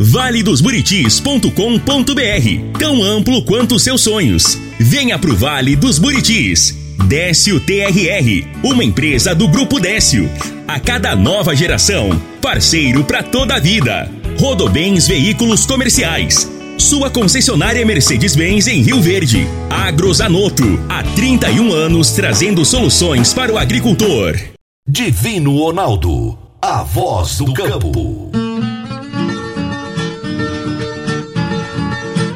valedosburitis.com.br 0.00 2.78
Tão 2.78 3.02
amplo 3.02 3.42
quanto 3.42 3.78
seus 3.78 4.00
sonhos. 4.00 4.58
Venha 4.78 5.18
pro 5.18 5.36
Vale 5.36 5.76
dos 5.76 5.98
Buritis. 5.98 6.74
Décio 7.06 7.60
TRR, 7.60 8.46
uma 8.62 8.82
empresa 8.82 9.34
do 9.34 9.46
Grupo 9.46 9.78
Décio. 9.78 10.30
A 10.66 10.80
cada 10.80 11.14
nova 11.14 11.54
geração, 11.54 12.18
parceiro 12.40 13.04
para 13.04 13.22
toda 13.22 13.56
a 13.56 13.58
vida. 13.58 14.10
Rodobens 14.38 15.06
Veículos 15.06 15.66
Comerciais. 15.66 16.50
Sua 16.78 17.10
concessionária 17.10 17.84
Mercedes-Benz 17.84 18.68
em 18.68 18.80
Rio 18.80 19.02
Verde. 19.02 19.46
Agrozanoto, 19.68 20.64
há 20.88 21.02
31 21.02 21.74
anos 21.74 22.12
trazendo 22.12 22.64
soluções 22.64 23.34
para 23.34 23.52
o 23.52 23.58
agricultor. 23.58 24.40
Divino 24.88 25.58
Ronaldo, 25.58 26.38
a 26.62 26.82
voz 26.82 27.36
do 27.36 27.52
campo. 27.52 28.49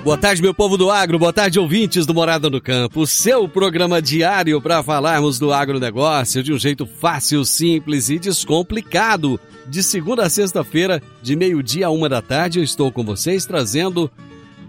Boa 0.05 0.19
tarde, 0.19 0.42
meu 0.42 0.52
povo 0.52 0.77
do 0.77 0.91
agro, 0.91 1.19
boa 1.19 1.33
tarde, 1.33 1.58
ouvintes 1.58 2.05
do 2.05 2.12
Morada 2.12 2.50
no 2.50 2.60
Campo. 2.60 3.00
O 3.00 3.06
seu 3.06 3.48
programa 3.48 4.02
diário 4.02 4.61
para 4.61 4.83
falarmos 4.83 5.38
do 5.38 5.50
agronegócio 5.50 6.42
de 6.42 6.52
um 6.52 6.58
jeito 6.58 6.84
fácil, 6.84 7.42
simples 7.42 8.11
e 8.11 8.19
descomplicado. 8.19 9.41
De 9.66 9.83
segunda 9.83 10.27
a 10.27 10.28
sexta-feira, 10.28 11.02
de 11.22 11.34
meio-dia 11.34 11.86
a 11.86 11.91
uma 11.91 12.06
da 12.06 12.20
tarde, 12.20 12.58
eu 12.58 12.62
estou 12.62 12.92
com 12.92 13.02
vocês 13.02 13.46
trazendo 13.46 14.11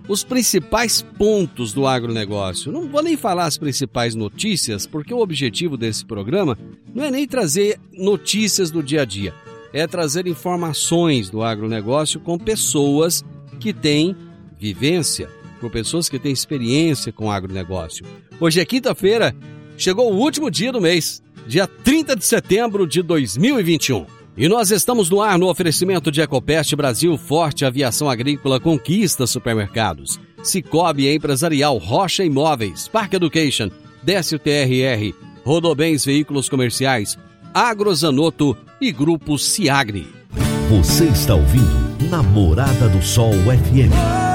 os 0.07 0.23
principais 0.23 1.01
pontos 1.01 1.73
do 1.73 1.85
agronegócio. 1.85 2.71
Não 2.71 2.87
vou 2.87 3.03
nem 3.03 3.17
falar 3.17 3.43
as 3.43 3.57
principais 3.57 4.15
notícias, 4.15 4.87
porque 4.87 5.13
o 5.13 5.19
objetivo 5.19 5.75
desse 5.75 6.05
programa 6.05 6.57
não 6.93 7.03
é 7.03 7.11
nem 7.11 7.27
trazer 7.27 7.77
notícias 7.91 8.71
do 8.71 8.81
dia 8.81 9.01
a 9.01 9.05
dia, 9.05 9.33
é 9.73 9.85
trazer 9.85 10.27
informações 10.27 11.29
do 11.29 11.43
agronegócio 11.43 12.21
com 12.21 12.37
pessoas 12.37 13.21
que 13.59 13.73
têm 13.73 14.15
vivência, 14.59 15.29
com 15.59 15.69
pessoas 15.69 16.09
que 16.09 16.19
têm 16.19 16.31
experiência 16.31 17.11
com 17.11 17.31
agronegócio. 17.31 18.05
Hoje 18.39 18.59
é 18.59 18.65
quinta-feira, 18.65 19.35
chegou 19.77 20.11
o 20.11 20.17
último 20.17 20.49
dia 20.51 20.71
do 20.71 20.81
mês, 20.81 21.21
dia 21.47 21.67
30 21.67 22.15
de 22.15 22.25
setembro 22.25 22.87
de 22.87 23.01
2021. 23.01 24.05
E 24.37 24.49
nós 24.49 24.69
estamos 24.69 25.09
no 25.09 25.21
ar 25.21 25.39
no 25.39 25.49
oferecimento 25.49 26.11
de 26.11 26.21
Ecopest 26.21 26.75
Brasil, 26.75 27.17
Forte 27.17 27.63
Aviação 27.63 28.09
Agrícola, 28.09 28.59
Conquista 28.59 29.25
Supermercados, 29.25 30.19
Cicobi 30.43 31.07
Empresarial, 31.07 31.77
Rocha 31.77 32.23
Imóveis, 32.23 32.87
Parque 32.87 33.15
Education, 33.15 33.69
Décio 34.03 34.37
TRR, 34.37 35.13
Rodobens 35.45 36.03
Veículos 36.03 36.49
Comerciais, 36.49 37.17
Agrozanoto 37.53 38.57
e 38.81 38.91
Grupo 38.91 39.39
Ciagri. 39.39 40.05
Você 40.69 41.05
está 41.05 41.33
ouvindo 41.35 42.09
Namorada 42.09 42.89
do 42.89 43.01
Sol 43.01 43.31
FM. 43.31 44.34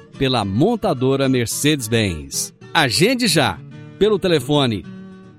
pela 0.21 0.45
montadora 0.45 1.27
Mercedes-Benz. 1.27 2.53
Agende 2.71 3.25
já 3.25 3.59
pelo 3.97 4.19
telefone 4.19 4.85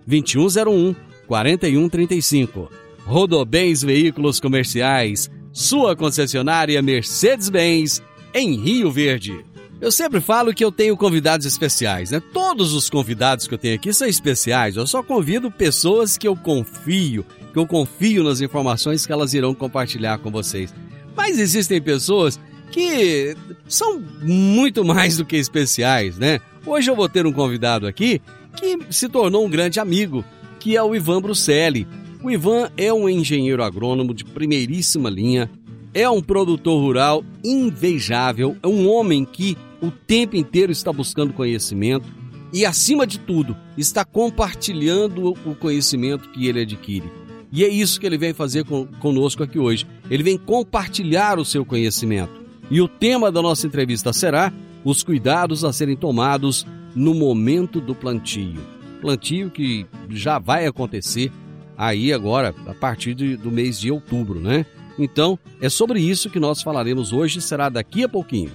2101 0.09 0.97
4135. 1.29 2.69
Rodobens 3.07 3.85
Veículos 3.85 4.41
Comerciais, 4.41 5.31
sua 5.53 5.95
concessionária 5.95 6.83
Mercedes-Benz 6.83 8.03
em 8.35 8.57
Rio 8.57 8.91
Verde. 8.91 9.45
Eu 9.81 9.93
sempre 9.93 10.21
falo 10.21 10.53
que 10.53 10.65
eu 10.65 10.73
tenho 10.73 10.97
convidados 10.97 11.47
especiais, 11.47 12.11
né? 12.11 12.21
Todos 12.33 12.75
os 12.75 12.91
convidados 12.91 13.47
que 13.47 13.55
eu 13.55 13.59
tenho 13.59 13.77
aqui 13.77 13.93
são 13.93 14.09
especiais. 14.09 14.75
Eu 14.75 14.89
só 14.89 15.01
convido 15.01 15.49
pessoas 15.49 16.19
que 16.19 16.27
eu 16.27 16.35
confio, 16.35 17.25
que 17.53 17.59
eu 17.61 17.69
confio 17.69 18.25
nas 18.25 18.41
informações 18.41 19.07
que 19.07 19.13
elas 19.13 19.33
irão 19.33 19.55
compartilhar 19.55 20.19
com 20.19 20.29
vocês. 20.29 20.75
Mas 21.15 21.39
existem 21.39 21.81
pessoas 21.81 22.37
que 22.73 23.37
são 23.69 24.03
muito 24.23 24.83
mais 24.85 25.17
do 25.17 25.25
que 25.25 25.37
especiais, 25.37 26.19
né? 26.19 26.41
Hoje 26.67 26.91
eu 26.91 26.97
vou 26.97 27.09
ter 27.09 27.27
um 27.27 27.33
convidado 27.33 27.87
aqui 27.87 28.21
que 28.57 28.79
se 28.91 29.09
tornou 29.09 29.47
um 29.47 29.51
grande 29.51 29.79
amigo, 29.79 30.25
que 30.59 30.77
é 30.77 30.83
o 30.83 30.95
Ivan 30.95 31.21
Bruselli. 31.21 31.87
O 32.23 32.31
Ivan 32.31 32.71
é 32.77 32.93
um 32.93 33.09
engenheiro 33.09 33.63
agrônomo 33.63 34.15
de 34.15 34.25
primeiríssima 34.25 35.11
linha, 35.11 35.51
é 35.93 36.09
um 36.09 36.23
produtor 36.23 36.81
rural 36.81 37.25
invejável, 37.45 38.57
é 38.63 38.67
um 38.67 38.89
homem 38.89 39.25
que 39.25 39.57
o 39.81 39.91
tempo 39.91 40.37
inteiro 40.37 40.73
está 40.73 40.93
buscando 40.93 41.33
conhecimento 41.33 42.07
e, 42.53 42.65
acima 42.65 43.07
de 43.07 43.19
tudo, 43.19 43.57
está 43.77 44.05
compartilhando 44.05 45.31
o 45.45 45.55
conhecimento 45.55 46.29
que 46.31 46.47
ele 46.47 46.61
adquire. 46.61 47.11
E 47.51 47.65
é 47.65 47.69
isso 47.69 48.01
que 48.01 48.07
ele 48.07 48.17
vem 48.17 48.33
fazer 48.33 48.65
conosco 49.01 49.43
aqui 49.43 49.59
hoje. 49.59 49.87
Ele 50.11 50.23
vem 50.23 50.39
compartilhar 50.39 51.39
o 51.39 51.45
seu 51.45 51.67
conhecimento. 51.67 52.42
E 52.71 52.81
o 52.81 52.89
tema 52.89 53.31
da 53.31 53.43
nossa 53.43 53.67
entrevista 53.67 54.13
será 54.13 54.53
os 54.85 55.03
cuidados 55.03 55.65
a 55.65 55.73
serem 55.73 55.97
tomados 55.97 56.67
no 56.95 57.15
momento 57.15 57.81
do 57.81 57.95
plantio. 57.95 58.61
Plantio 59.01 59.51
que 59.51 59.87
já 60.11 60.39
vai 60.39 60.67
acontecer 60.67 61.31
aí 61.77 62.13
agora, 62.13 62.55
a 62.67 62.75
partir 62.75 63.15
de, 63.15 63.37
do 63.37 63.51
mês 63.51 63.79
de 63.79 63.91
outubro, 63.91 64.41
né? 64.41 64.65
Então, 64.99 65.39
é 65.61 65.69
sobre 65.69 66.01
isso 66.01 66.31
que 66.31 66.39
nós 66.39 66.63
falaremos 66.63 67.13
hoje, 67.13 67.41
será 67.41 67.69
daqui 67.69 68.05
a 68.05 68.09
pouquinho. 68.09 68.53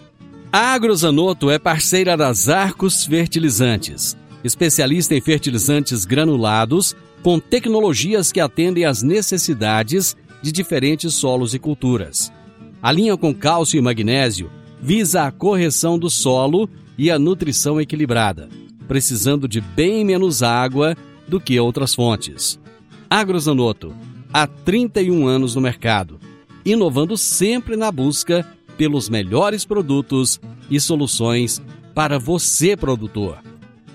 A 0.52 0.74
Agrozanoto 0.74 1.50
é 1.50 1.60
parceira 1.60 2.16
das 2.16 2.48
Arcos 2.48 3.06
Fertilizantes, 3.06 4.16
especialista 4.44 5.14
em 5.14 5.22
fertilizantes 5.22 6.06
granulados 6.06 6.96
com 7.22 7.40
tecnologias 7.40 8.32
que 8.32 8.40
atendem 8.40 8.86
às 8.86 9.02
necessidades 9.02 10.16
de 10.42 10.52
diferentes 10.52 11.14
solos 11.16 11.54
e 11.54 11.60
culturas. 11.60 12.32
A 12.88 12.92
linha 12.94 13.18
com 13.18 13.36
cálcio 13.36 13.78
e 13.78 13.82
magnésio 13.82 14.50
visa 14.82 15.24
a 15.24 15.30
correção 15.30 16.00
do 16.00 16.10
solo 16.10 16.70
e 16.98 17.12
a 17.12 17.20
nutrição 17.20 17.82
equilibrada, 17.82 18.48
precisando 18.88 19.46
de 19.46 19.60
bem 19.60 20.06
menos 20.06 20.42
água 20.42 20.96
do 21.28 21.38
que 21.38 21.60
outras 21.60 21.94
fontes. 21.94 22.58
Agrozanoto, 23.10 23.94
há 24.32 24.48
31 24.48 25.28
anos 25.28 25.54
no 25.54 25.60
mercado, 25.60 26.18
inovando 26.64 27.18
sempre 27.18 27.76
na 27.76 27.92
busca 27.92 28.48
pelos 28.78 29.10
melhores 29.10 29.66
produtos 29.66 30.40
e 30.72 30.80
soluções 30.80 31.62
para 31.94 32.18
você, 32.18 32.78
produtor. 32.78 33.40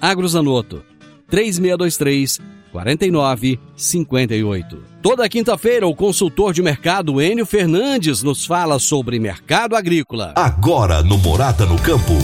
Agrozanoto, 0.02 0.84
3623 1.28 2.38
4958. 2.72 4.82
Toda 5.02 5.28
quinta-feira, 5.28 5.86
o 5.86 5.94
consultor 5.94 6.54
de 6.54 6.62
mercado 6.62 7.20
Enio 7.20 7.44
Fernandes 7.44 8.22
nos 8.22 8.46
fala 8.46 8.78
sobre 8.78 9.18
mercado 9.18 9.76
agrícola. 9.76 10.32
Agora 10.34 11.02
no 11.02 11.18
Morada 11.18 11.66
no 11.66 11.78
Campo, 11.78 12.14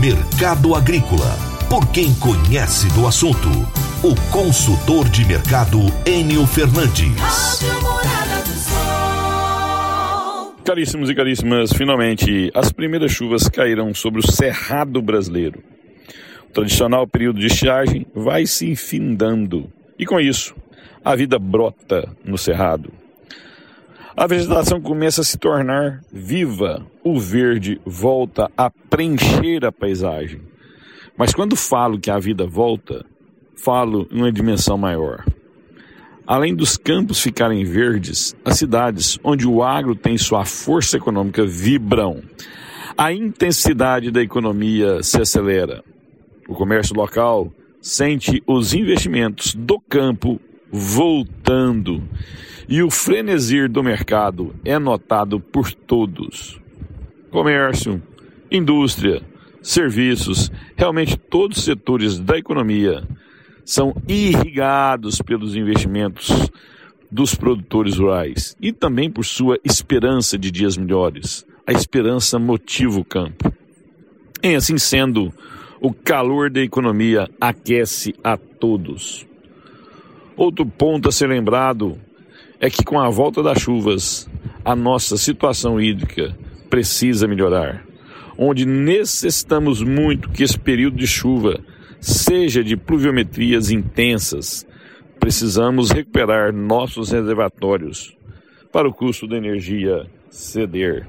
Mercado 0.00 0.76
Agrícola. 0.76 1.36
Por 1.68 1.90
quem 1.90 2.14
conhece 2.14 2.88
do 2.94 3.06
assunto, 3.06 3.48
o 4.02 4.14
consultor 4.30 5.08
de 5.08 5.24
mercado 5.24 5.80
Enio 6.06 6.46
Fernandes. 6.46 7.60
Caríssimos 10.64 11.10
e 11.10 11.14
caríssimas, 11.14 11.72
finalmente 11.72 12.50
as 12.54 12.70
primeiras 12.70 13.10
chuvas 13.10 13.48
cairão 13.48 13.92
sobre 13.94 14.20
o 14.20 14.30
Cerrado 14.30 15.02
brasileiro. 15.02 15.60
O 16.48 16.52
tradicional 16.52 17.06
período 17.06 17.40
de 17.40 17.46
estiagem 17.46 18.06
vai 18.14 18.46
se 18.46 18.70
infindando 18.70 19.70
e 19.98 20.06
com 20.06 20.20
isso 20.20 20.54
a 21.04 21.14
vida 21.14 21.38
brota 21.38 22.08
no 22.24 22.36
Cerrado. 22.36 22.92
A 24.16 24.26
vegetação 24.26 24.80
começa 24.80 25.20
a 25.20 25.24
se 25.24 25.38
tornar 25.38 26.02
viva, 26.12 26.84
o 27.04 27.18
verde 27.20 27.80
volta 27.86 28.50
a 28.56 28.68
preencher 28.68 29.64
a 29.64 29.72
paisagem. 29.72 30.40
Mas 31.16 31.32
quando 31.32 31.56
falo 31.56 31.98
que 31.98 32.10
a 32.10 32.18
vida 32.18 32.46
volta, 32.46 33.04
falo 33.56 34.08
em 34.10 34.18
uma 34.18 34.32
dimensão 34.32 34.76
maior. 34.76 35.24
Além 36.26 36.54
dos 36.54 36.76
campos 36.76 37.22
ficarem 37.22 37.64
verdes, 37.64 38.36
as 38.44 38.58
cidades 38.58 39.18
onde 39.24 39.46
o 39.46 39.62
agro 39.62 39.94
tem 39.94 40.18
sua 40.18 40.44
força 40.44 40.96
econômica 40.96 41.46
vibram. 41.46 42.22
A 42.98 43.12
intensidade 43.12 44.10
da 44.10 44.20
economia 44.20 45.02
se 45.02 45.20
acelera. 45.20 45.82
O 46.46 46.54
comércio 46.54 46.94
local 46.94 47.52
sente 47.80 48.42
os 48.46 48.74
investimentos 48.74 49.54
do 49.54 49.80
campo 49.80 50.40
voltando 50.70 52.02
e 52.68 52.82
o 52.82 52.90
frenesi 52.90 53.66
do 53.66 53.82
mercado 53.82 54.54
é 54.64 54.78
notado 54.78 55.40
por 55.40 55.72
todos. 55.72 56.60
Comércio, 57.30 58.02
indústria, 58.50 59.22
serviços, 59.62 60.52
realmente 60.76 61.16
todos 61.16 61.58
os 61.58 61.64
setores 61.64 62.18
da 62.18 62.36
economia 62.36 63.02
são 63.64 63.94
irrigados 64.06 65.20
pelos 65.22 65.56
investimentos 65.56 66.50
dos 67.10 67.34
produtores 67.34 67.96
rurais 67.96 68.56
e 68.60 68.72
também 68.72 69.10
por 69.10 69.24
sua 69.24 69.58
esperança 69.64 70.38
de 70.38 70.50
dias 70.50 70.76
melhores. 70.76 71.46
A 71.66 71.72
esperança 71.72 72.38
motiva 72.38 72.98
o 72.98 73.04
campo. 73.04 73.52
Em 74.42 74.56
assim 74.56 74.78
sendo, 74.78 75.32
o 75.80 75.92
calor 75.92 76.50
da 76.50 76.60
economia 76.60 77.28
aquece 77.40 78.14
a 78.22 78.36
todos. 78.36 79.26
Outro 80.36 80.66
ponto 80.66 81.08
a 81.08 81.12
ser 81.12 81.28
lembrado 81.28 81.98
é 82.60 82.68
que 82.68 82.84
com 82.84 82.98
a 82.98 83.08
volta 83.08 83.42
das 83.42 83.60
chuvas, 83.60 84.28
a 84.64 84.74
nossa 84.74 85.16
situação 85.16 85.80
hídrica 85.80 86.36
precisa 86.68 87.26
melhorar. 87.26 87.84
Onde 88.36 88.64
necessitamos 88.64 89.82
muito 89.82 90.30
que 90.30 90.42
esse 90.42 90.58
período 90.58 90.96
de 90.96 91.06
chuva 91.06 91.60
seja 92.00 92.62
de 92.62 92.76
pluviometrias 92.76 93.70
intensas, 93.70 94.66
precisamos 95.18 95.90
recuperar 95.90 96.52
nossos 96.52 97.10
reservatórios 97.10 98.16
para 98.72 98.88
o 98.88 98.92
custo 98.92 99.26
da 99.26 99.36
energia 99.36 100.06
ceder. 100.30 101.06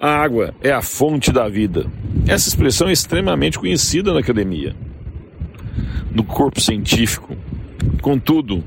A 0.00 0.16
água 0.16 0.54
é 0.62 0.72
a 0.72 0.80
fonte 0.80 1.30
da 1.30 1.46
vida. 1.46 1.84
Essa 2.26 2.48
expressão 2.48 2.88
é 2.88 2.92
extremamente 2.92 3.58
conhecida 3.58 4.14
na 4.14 4.20
academia, 4.20 4.74
no 6.10 6.24
corpo 6.24 6.58
científico. 6.58 7.36
Contudo, 8.00 8.64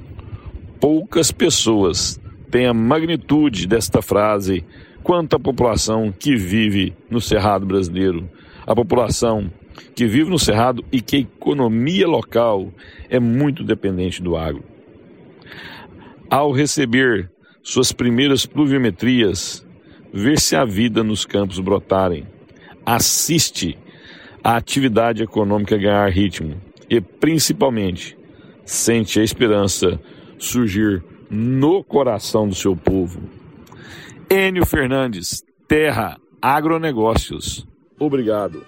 poucas 0.80 1.31
pessoas 1.31 2.21
têm 2.51 2.68
a 2.68 2.74
magnitude 2.74 3.65
desta 3.65 4.00
frase 4.00 4.63
quanto 5.01 5.35
à 5.35 5.39
população 5.39 6.12
que 6.12 6.35
vive 6.35 6.94
no 7.09 7.19
Cerrado 7.19 7.65
brasileiro, 7.65 8.30
a 8.63 8.75
população 8.75 9.51
que 9.95 10.06
vive 10.06 10.30
no 10.30 10.38
Cerrado 10.38 10.85
e 10.91 11.01
que 11.01 11.15
a 11.15 11.19
economia 11.19 12.07
local 12.07 12.71
é 13.09 13.19
muito 13.19 13.63
dependente 13.63 14.21
do 14.21 14.38
agro. 14.38 14.63
Ao 16.30 16.51
receber 16.51 17.31
suas 17.63 17.91
primeiras 17.91 18.45
pluviometrias, 18.45 19.65
ver 20.13 20.39
se 20.39 20.56
a 20.56 20.63
vida 20.63 21.04
nos 21.04 21.25
campos 21.25 21.60
brotarem, 21.60 22.27
assiste 22.86 23.75
a 24.44 24.56
atividade 24.56 25.24
econômica 25.24 25.75
ganhar 25.75 26.07
ritmo 26.12 26.62
e, 26.88 27.01
principalmente, 27.01 28.15
sente 28.63 29.19
a 29.19 29.24
esperança 29.24 30.00
surgir 30.38 31.04
no 31.30 31.83
coração 31.83 32.48
do 32.48 32.54
seu 32.54 32.75
povo. 32.75 33.21
Enio 34.30 34.65
Fernandes, 34.65 35.44
Terra 35.68 36.18
Agronegócios. 36.42 37.66
Obrigado. 38.00 38.63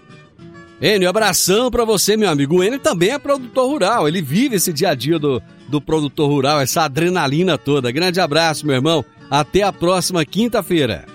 Enio, 0.81 1.07
abração 1.07 1.69
para 1.69 1.86
você, 1.86 2.18
meu 2.18 2.30
amigo. 2.30 2.57
O 2.57 2.63
Enio 2.63 2.80
também 2.80 3.12
é 3.12 3.19
produtor 3.19 3.69
rural. 3.69 4.07
Ele 4.07 4.21
vive 4.21 4.56
esse 4.56 4.74
dia 4.74 4.89
a 4.89 4.95
dia 4.95 5.19
do, 5.19 5.41
do 5.69 5.80
produtor 5.80 6.30
rural, 6.30 6.59
essa 6.59 6.83
adrenalina 6.83 7.57
toda. 7.57 7.91
Grande 7.91 8.19
abraço, 8.19 8.65
meu 8.65 8.75
irmão. 8.75 9.06
Até 9.30 9.63
a 9.63 9.71
próxima 9.71 10.25
quinta-feira. 10.25 11.14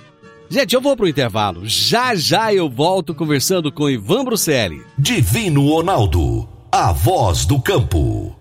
Gente, 0.51 0.75
eu 0.75 0.81
vou 0.81 0.97
pro 0.97 1.07
intervalo. 1.07 1.61
Já 1.63 2.13
já 2.13 2.53
eu 2.53 2.69
volto 2.69 3.15
conversando 3.15 3.71
com 3.71 3.89
Ivan 3.89 4.25
Bruselli. 4.25 4.85
Divino 4.97 5.65
Ronaldo, 5.69 6.45
a 6.69 6.91
voz 6.91 7.45
do 7.45 7.61
campo. 7.61 8.35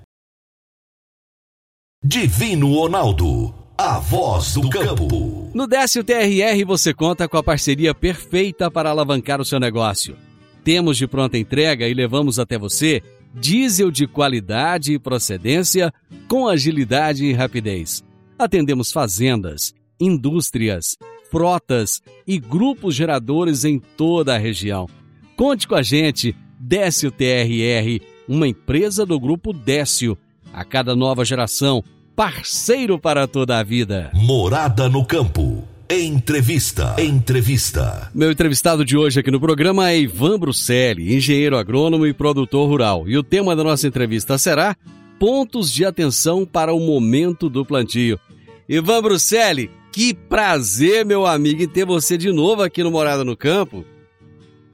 Divino 2.04 2.74
Ronaldo, 2.74 3.54
a 3.78 4.00
voz 4.00 4.54
do 4.54 4.68
campo. 4.68 5.52
No 5.54 5.68
Décio 5.68 6.02
TRR 6.02 6.64
você 6.66 6.92
conta 6.92 7.28
com 7.28 7.36
a 7.36 7.44
parceria 7.44 7.94
perfeita 7.94 8.68
para 8.68 8.90
alavancar 8.90 9.40
o 9.40 9.44
seu 9.44 9.60
negócio. 9.60 10.16
Temos 10.64 10.96
de 10.96 11.06
pronta 11.06 11.38
entrega 11.38 11.86
e 11.86 11.94
levamos 11.94 12.40
até 12.40 12.58
você 12.58 13.04
diesel 13.32 13.88
de 13.88 14.08
qualidade 14.08 14.94
e 14.94 14.98
procedência 14.98 15.94
com 16.26 16.48
agilidade 16.48 17.24
e 17.24 17.32
rapidez. 17.32 18.02
Atendemos 18.36 18.90
fazendas, 18.90 19.72
indústrias, 20.00 20.96
frotas 21.30 22.02
e 22.26 22.38
grupos 22.38 22.94
geradores 22.94 23.64
em 23.64 23.78
toda 23.78 24.34
a 24.34 24.38
região. 24.38 24.88
Conte 25.36 25.66
com 25.66 25.74
a 25.74 25.82
gente, 25.82 26.34
Décio 26.58 27.10
TRR, 27.10 28.00
uma 28.28 28.46
empresa 28.46 29.06
do 29.06 29.18
grupo 29.18 29.52
Décio. 29.52 30.18
A 30.52 30.64
cada 30.64 30.96
nova 30.96 31.24
geração, 31.24 31.82
parceiro 32.14 32.98
para 32.98 33.26
toda 33.26 33.58
a 33.58 33.62
vida. 33.62 34.10
Morada 34.12 34.88
no 34.88 35.04
campo. 35.04 35.64
Entrevista. 35.88 36.94
Entrevista. 36.98 38.10
Meu 38.14 38.30
entrevistado 38.30 38.84
de 38.84 38.96
hoje 38.96 39.20
aqui 39.20 39.30
no 39.30 39.40
programa 39.40 39.90
é 39.90 39.98
Ivan 39.98 40.38
Bruselli, 40.38 41.16
engenheiro 41.16 41.56
agrônomo 41.56 42.06
e 42.06 42.12
produtor 42.12 42.68
rural. 42.68 43.08
E 43.08 43.16
o 43.16 43.22
tema 43.22 43.56
da 43.56 43.64
nossa 43.64 43.88
entrevista 43.88 44.38
será 44.38 44.76
Pontos 45.18 45.70
de 45.70 45.84
atenção 45.84 46.46
para 46.46 46.72
o 46.72 46.80
momento 46.80 47.50
do 47.50 47.62
plantio. 47.62 48.18
Ivan 48.66 49.02
Bruselli, 49.02 49.70
que 49.92 50.14
prazer, 50.14 51.04
meu 51.04 51.26
amigo, 51.26 51.62
em 51.62 51.68
ter 51.68 51.84
você 51.84 52.16
de 52.16 52.32
novo 52.32 52.62
aqui 52.62 52.82
no 52.82 52.90
Morada 52.90 53.24
no 53.24 53.36
Campo. 53.36 53.84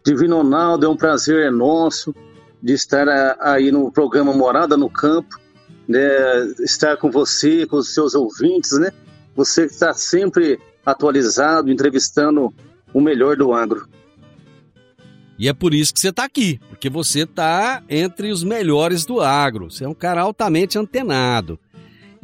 Divino 0.05 0.39
Ronaldo, 0.39 0.87
é 0.87 0.89
um 0.89 0.97
prazer 0.97 1.51
nosso 1.51 2.15
de 2.63 2.73
estar 2.73 3.07
aí 3.41 3.71
no 3.71 3.91
programa 3.91 4.33
Morada 4.33 4.77
no 4.77 4.89
Campo 4.89 5.37
né, 5.89 5.99
estar 6.61 6.97
com 6.97 7.11
você, 7.11 7.67
com 7.67 7.77
os 7.77 7.95
seus 7.95 8.15
ouvintes, 8.15 8.73
né? 8.79 8.91
Você 9.35 9.67
que 9.67 9.75
está 9.75 9.93
sempre 9.95 10.59
atualizado, 10.85 11.71
entrevistando 11.71 12.53
o 12.93 13.01
melhor 13.01 13.37
do 13.37 13.53
agro. 13.53 13.89
E 15.39 15.49
é 15.49 15.53
por 15.53 15.75
isso 15.75 15.93
que 15.93 16.01
você 16.01 16.09
está 16.09 16.25
aqui, 16.25 16.59
porque 16.69 16.89
você 16.89 17.21
está 17.21 17.83
entre 17.89 18.31
os 18.31 18.43
melhores 18.43 19.05
do 19.05 19.21
agro. 19.21 19.71
Você 19.71 19.85
é 19.85 19.89
um 19.89 19.95
cara 19.95 20.23
altamente 20.23 20.79
antenado. 20.79 21.59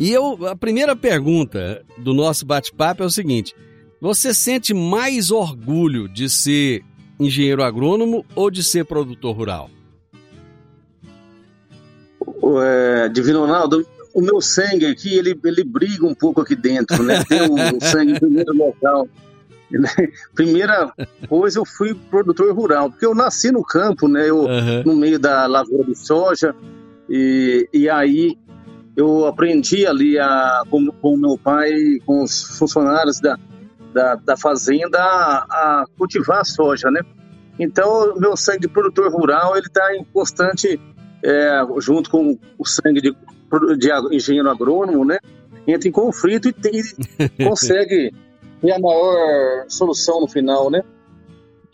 E 0.02 0.10
eu, 0.10 0.48
a 0.48 0.56
primeira 0.56 0.96
pergunta 0.96 1.80
do 1.96 2.12
nosso 2.12 2.44
bate-papo 2.44 3.04
é 3.04 3.06
o 3.06 3.10
seguinte: 3.10 3.54
você 4.00 4.34
sente 4.34 4.74
mais 4.74 5.30
orgulho 5.30 6.08
de 6.08 6.28
ser 6.28 6.82
engenheiro 7.20 7.62
agrônomo 7.62 8.26
ou 8.34 8.50
de 8.50 8.64
ser 8.64 8.84
produtor 8.84 9.36
rural? 9.36 9.70
é, 12.60 13.08
Divino 13.10 13.42
Ronaldo, 13.42 13.86
o 14.12 14.20
meu 14.20 14.40
sangue 14.40 14.86
aqui, 14.86 15.14
ele, 15.16 15.38
ele 15.44 15.62
briga 15.62 16.04
um 16.04 16.16
pouco 16.16 16.40
aqui 16.40 16.56
dentro, 16.56 17.00
né? 17.04 17.22
Tem 17.22 17.42
o, 17.42 17.54
o 17.54 17.80
sangue 17.80 18.18
primeiro 18.18 18.52
local. 18.56 19.08
Primeira 20.34 20.92
coisa, 21.28 21.60
eu 21.60 21.64
fui 21.64 21.94
produtor 22.10 22.52
rural, 22.52 22.90
porque 22.90 23.06
eu 23.06 23.14
nasci 23.14 23.52
no 23.52 23.62
campo, 23.62 24.08
né? 24.08 24.28
Eu, 24.28 24.40
uhum. 24.40 24.82
No 24.84 24.96
meio 24.96 25.18
da 25.18 25.46
lavoura 25.46 25.84
de 25.84 25.96
soja, 25.96 26.54
e, 27.08 27.68
e 27.72 27.88
aí 27.88 28.36
eu 28.96 29.26
aprendi 29.26 29.86
ali 29.86 30.18
a, 30.18 30.62
com, 30.70 30.86
com 30.90 31.16
meu 31.16 31.38
pai, 31.38 31.72
com 32.04 32.22
os 32.22 32.58
funcionários 32.58 33.20
da, 33.20 33.38
da, 33.92 34.14
da 34.16 34.36
fazenda, 34.36 34.98
a, 34.98 35.82
a 35.82 35.84
cultivar 35.96 36.40
a 36.40 36.44
soja, 36.44 36.90
né? 36.90 37.00
Então, 37.58 38.14
meu 38.18 38.36
sangue 38.36 38.60
de 38.60 38.68
produtor 38.68 39.12
rural, 39.12 39.56
ele 39.56 39.66
está 39.66 39.94
em 39.94 40.04
constante 40.04 40.80
é, 41.22 41.60
junto 41.78 42.10
com 42.10 42.38
o 42.58 42.66
sangue 42.66 43.00
de, 43.00 43.14
de 43.78 44.16
engenheiro 44.16 44.50
agrônomo, 44.50 45.04
né, 45.04 45.18
entra 45.66 45.88
em 45.88 45.92
conflito 45.92 46.48
e, 46.48 46.52
tem, 46.52 46.82
consegue 47.46 48.12
ter 48.60 48.72
a 48.72 48.78
maior 48.78 49.64
solução 49.68 50.20
no 50.20 50.28
final, 50.28 50.70
né? 50.70 50.82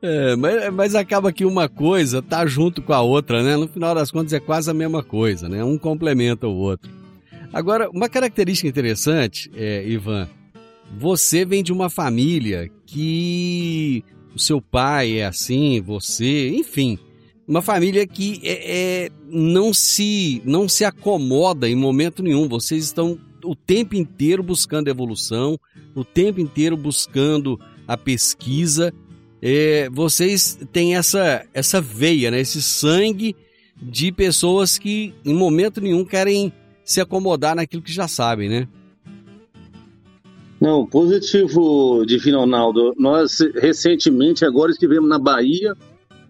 É, 0.01 0.37
mas, 0.37 0.73
mas 0.73 0.95
acaba 0.95 1.33
que 1.33 1.45
uma 1.45 1.69
coisa 1.69 2.23
tá 2.23 2.47
junto 2.47 2.81
com 2.81 2.93
a 2.93 3.01
outra, 3.01 3.43
né? 3.43 3.57
No 3.57 3.67
final 3.67 3.95
das 3.95 4.13
contas 4.13 4.33
é 4.33 4.39
quase 4.39 4.71
a 4.71 4.75
mesma 4.75 5.03
coisa, 5.03 5.49
né? 5.49 5.65
Um 5.65 5.77
complementa 5.77 6.47
o 6.47 6.57
outro. 6.57 6.98
Agora, 7.53 7.89
uma 7.91 8.09
característica 8.09 8.69
interessante, 8.69 9.51
é, 9.55 9.87
Ivan, 9.87 10.29
você 10.99 11.45
vem 11.45 11.63
de 11.63 11.73
uma 11.73 11.89
família 11.89 12.71
que 12.87 14.05
o 14.35 14.39
seu 14.39 14.61
pai 14.61 15.19
é 15.19 15.27
assim, 15.27 15.81
você, 15.81 16.51
enfim, 16.51 16.99
uma 17.47 17.63
família 17.63 18.07
que 18.07 18.41
é, 18.43 19.05
é, 19.07 19.11
não 19.27 19.73
se 19.73 20.43
não 20.45 20.69
se 20.69 20.85
acomoda 20.85 21.69
em 21.69 21.75
momento 21.75 22.23
nenhum. 22.23 22.47
Vocês 22.49 22.85
estão 22.85 23.19
o 23.43 23.55
tempo 23.55 23.95
inteiro 23.95 24.43
buscando 24.43 24.89
evolução, 24.89 25.59
o 25.95 26.05
tempo 26.05 26.41
inteiro 26.41 26.77
buscando 26.77 27.59
a 27.87 27.97
pesquisa 27.97 28.93
é, 29.41 29.89
vocês 29.91 30.59
têm 30.73 30.97
essa, 30.97 31.47
essa 31.55 31.81
veia, 31.81 32.31
né? 32.31 32.41
esse 32.41 32.61
sangue 32.61 33.37
de 33.81 34.11
pessoas 34.11 34.79
que 34.79 35.15
em 35.25 35.35
momento 35.35 35.81
nenhum 35.81 36.05
querem 36.05 36.53
se 36.89 37.03
acomodar 37.03 37.55
naquilo 37.55 37.83
que 37.83 37.93
já 37.93 38.09
sabem, 38.09 38.49
né? 38.49 38.67
Não, 40.59 40.87
positivo, 40.87 42.03
Divino 42.07 42.41
Ronaldo. 42.41 42.95
Nós 42.97 43.41
recentemente 43.55 44.43
agora 44.43 44.73
estivemos 44.73 45.07
na 45.07 45.19
Bahia, 45.19 45.77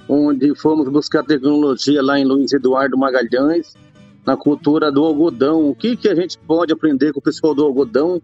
onde 0.08 0.52
fomos 0.56 0.88
buscar 0.88 1.22
tecnologia 1.22 2.02
lá 2.02 2.18
em 2.18 2.24
Luiz 2.24 2.52
Eduardo 2.52 2.98
Magalhães, 2.98 3.74
na 4.26 4.36
cultura 4.36 4.90
do 4.90 5.04
algodão. 5.04 5.70
O 5.70 5.76
que, 5.76 5.96
que 5.96 6.08
a 6.08 6.14
gente 6.16 6.36
pode 6.40 6.72
aprender 6.72 7.12
com 7.12 7.20
o 7.20 7.22
pessoal 7.22 7.54
do 7.54 7.64
algodão 7.64 8.20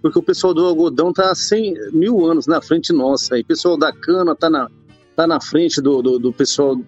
porque 0.00 0.18
o 0.18 0.22
pessoal 0.22 0.52
do 0.52 0.66
algodão 0.66 1.10
está 1.10 1.34
100 1.34 1.92
mil 1.92 2.26
anos 2.26 2.46
na 2.46 2.60
frente 2.60 2.92
nossa, 2.92 3.38
e 3.38 3.40
o 3.40 3.44
pessoal 3.44 3.74
da 3.74 3.90
cana 3.90 4.32
está 4.32 4.50
na, 4.50 4.68
tá 5.16 5.26
na 5.26 5.40
frente 5.40 5.80
do, 5.80 6.02
do, 6.02 6.18
do 6.18 6.30
pessoal, 6.30 6.78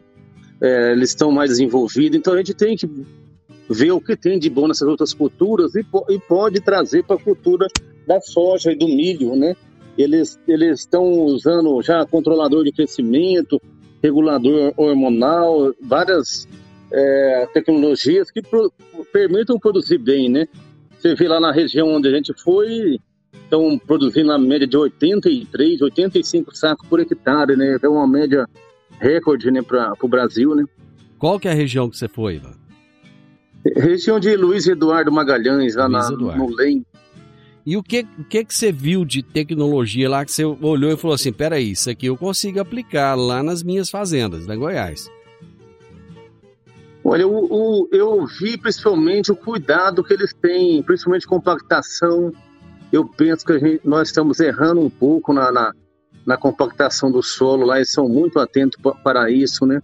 é, 0.60 0.92
eles 0.92 1.10
estão 1.10 1.30
mais 1.30 1.48
desenvolvidos, 1.48 2.18
então 2.18 2.34
a 2.34 2.36
gente 2.36 2.52
tem 2.52 2.76
que 2.76 2.86
ver 3.68 3.92
o 3.92 4.00
que 4.00 4.16
tem 4.16 4.38
de 4.38 4.48
bom 4.48 4.68
nessas 4.68 4.88
outras 4.88 5.12
culturas 5.12 5.74
e, 5.74 5.84
e 6.10 6.18
pode 6.20 6.60
trazer 6.60 7.04
para 7.04 7.16
a 7.16 7.22
cultura 7.22 7.66
da 8.06 8.20
soja 8.20 8.72
e 8.72 8.76
do 8.76 8.86
milho, 8.86 9.34
né? 9.34 9.56
Eles 9.98 10.38
eles 10.46 10.80
estão 10.80 11.04
usando 11.04 11.80
já 11.82 12.04
controlador 12.06 12.62
de 12.64 12.72
crescimento, 12.72 13.60
regulador 14.02 14.72
hormonal, 14.76 15.74
várias 15.80 16.46
é, 16.92 17.48
tecnologias 17.52 18.30
que 18.30 18.42
pro, 18.42 18.72
permitam 19.12 19.58
produzir 19.58 19.98
bem, 19.98 20.28
né? 20.28 20.46
Você 20.98 21.14
vê 21.14 21.28
lá 21.28 21.40
na 21.40 21.52
região 21.52 21.88
onde 21.88 22.08
a 22.08 22.10
gente 22.10 22.32
foi, 22.42 22.98
estão 23.32 23.78
produzindo 23.78 24.32
a 24.32 24.38
média 24.38 24.66
de 24.66 24.76
83, 24.76 25.82
85 25.82 26.56
sacos 26.56 26.88
por 26.88 27.00
hectare, 27.00 27.56
né? 27.56 27.78
É 27.82 27.88
uma 27.88 28.06
média 28.06 28.46
recorde 28.98 29.50
né, 29.50 29.62
para 29.62 29.92
o 30.00 30.08
Brasil, 30.08 30.54
né? 30.54 30.64
Qual 31.18 31.40
que 31.40 31.48
é 31.48 31.52
a 31.52 31.54
região 31.54 31.88
que 31.88 31.96
você 31.96 32.08
foi, 32.08 32.36
Ivan? 32.36 32.65
Região 33.74 34.20
de 34.20 34.36
Luiz 34.36 34.66
Eduardo 34.66 35.10
Magalhães, 35.10 35.74
lá 35.74 35.88
na, 35.88 36.10
no 36.10 36.54
LEM. 36.54 36.84
E 37.64 37.76
o 37.76 37.82
que, 37.82 38.06
o 38.16 38.22
que 38.22 38.44
que 38.44 38.54
você 38.54 38.70
viu 38.70 39.04
de 39.04 39.24
tecnologia 39.24 40.08
lá 40.08 40.24
que 40.24 40.30
você 40.30 40.44
olhou 40.44 40.92
e 40.92 40.96
falou 40.96 41.14
assim, 41.16 41.32
peraí, 41.32 41.72
isso 41.72 41.90
aqui 41.90 42.06
eu 42.06 42.16
consigo 42.16 42.60
aplicar 42.60 43.16
lá 43.16 43.42
nas 43.42 43.62
minhas 43.62 43.90
fazendas, 43.90 44.46
na 44.46 44.54
Goiás? 44.54 45.10
Olha, 47.02 47.26
o, 47.26 47.46
o, 47.50 47.88
eu 47.92 48.24
vi 48.26 48.56
principalmente 48.56 49.32
o 49.32 49.36
cuidado 49.36 50.04
que 50.04 50.12
eles 50.12 50.32
têm, 50.32 50.82
principalmente 50.82 51.26
compactação. 51.26 52.32
Eu 52.92 53.04
penso 53.04 53.44
que 53.44 53.58
gente, 53.58 53.80
nós 53.84 54.08
estamos 54.08 54.38
errando 54.38 54.80
um 54.80 54.90
pouco 54.90 55.32
na, 55.32 55.50
na, 55.50 55.72
na, 56.24 56.36
compactação 56.36 57.10
do 57.10 57.22
solo 57.22 57.66
lá, 57.66 57.76
eles 57.76 57.92
são 57.92 58.08
muito 58.08 58.38
atentos 58.38 58.80
para 59.02 59.30
isso, 59.30 59.66
né? 59.66 59.80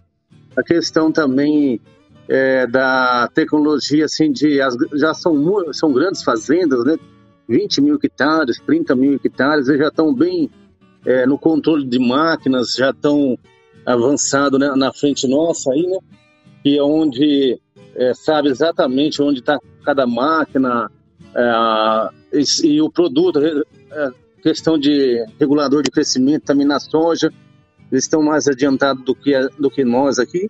A 0.56 0.62
questão 0.62 1.10
também 1.10 1.80
é, 2.28 2.66
da 2.66 3.28
tecnologia, 3.34 4.04
assim, 4.04 4.30
de, 4.32 4.60
as, 4.60 4.76
já 4.94 5.12
são, 5.14 5.72
são 5.72 5.92
grandes 5.92 6.22
fazendas, 6.22 6.84
né? 6.84 6.98
20 7.48 7.80
mil 7.80 7.98
hectares, 8.02 8.60
30 8.64 8.94
mil 8.94 9.14
hectares, 9.14 9.68
eles 9.68 9.80
já 9.80 9.88
estão 9.88 10.14
bem 10.14 10.50
é, 11.04 11.26
no 11.26 11.36
controle 11.36 11.86
de 11.86 11.98
máquinas, 11.98 12.72
já 12.72 12.90
estão 12.90 13.36
avançados 13.84 14.58
né, 14.58 14.72
na 14.76 14.92
frente 14.92 15.26
nossa 15.26 15.72
aí, 15.72 15.86
né? 15.86 15.98
que 16.62 16.78
é 16.78 16.82
onde 16.82 17.60
é, 17.96 18.14
sabe 18.14 18.48
exatamente 18.48 19.20
onde 19.20 19.40
está 19.40 19.58
cada 19.84 20.06
máquina 20.06 20.90
é, 21.34 22.38
e, 22.38 22.74
e, 22.76 22.82
o 22.82 22.90
produto, 22.90 23.40
é, 23.40 24.10
questão 24.42 24.78
de 24.78 25.24
regulador 25.38 25.82
de 25.82 25.90
crescimento 25.90 26.44
também 26.44 26.66
na 26.66 26.78
soja, 26.78 27.32
eles 27.90 28.04
estão 28.04 28.22
mais 28.22 28.46
adiantados 28.48 29.04
do 29.04 29.14
que, 29.14 29.32
do 29.58 29.70
que 29.70 29.84
nós 29.84 30.18
aqui. 30.18 30.48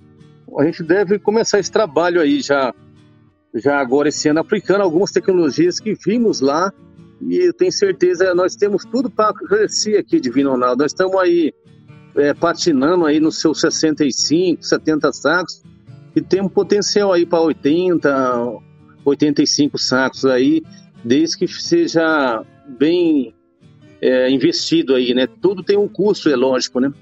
A 0.59 0.64
gente 0.64 0.82
deve 0.82 1.18
começar 1.18 1.59
esse 1.59 1.71
trabalho 1.71 2.21
aí 2.21 2.40
já, 2.40 2.75
já 3.54 3.78
agora 3.78 4.09
esse 4.09 4.28
ano, 4.28 4.40
aplicando 4.40 4.82
algumas 4.82 5.11
tecnologias 5.11 5.80
que 5.80 5.94
vimos 5.94 6.40
lá 6.40 6.73
e 7.28 7.37
eu 7.37 7.52
tenho 7.52 7.71
certeza, 7.71 8.35
nós 8.35 8.56
temos 8.56 8.85
tudo 8.85 9.09
para 9.09 9.32
crescer 9.32 9.97
aqui, 9.97 10.21
Divino 10.21 10.50
Ronaldo. 10.50 10.82
Nós 10.82 10.92
estamos 10.92 11.16
aí 11.21 11.54
é, 12.16 12.35
patinando 12.35 13.06
aí 13.06 13.21
nos 13.21 13.40
seus 13.40 13.61
65, 13.61 14.62
70 14.62 15.12
sacos, 15.12 15.62
e 16.14 16.21
tem 16.21 16.42
um 16.42 16.49
potencial 16.49 17.12
aí 17.12 17.25
para 17.25 17.40
80, 17.40 18.59
85 19.04 19.78
sacos 19.78 20.25
aí, 20.25 20.62
desde 21.04 21.38
que 21.38 21.49
seja 21.49 22.44
bem 22.66 23.35
é, 24.00 24.28
investido 24.30 24.94
aí, 24.94 25.14
né? 25.14 25.26
Tudo 25.40 25.62
tem 25.62 25.78
um 25.78 25.88
custo, 25.88 26.28
é 26.28 26.37
lógico, 26.37 26.80
né? 26.80 26.92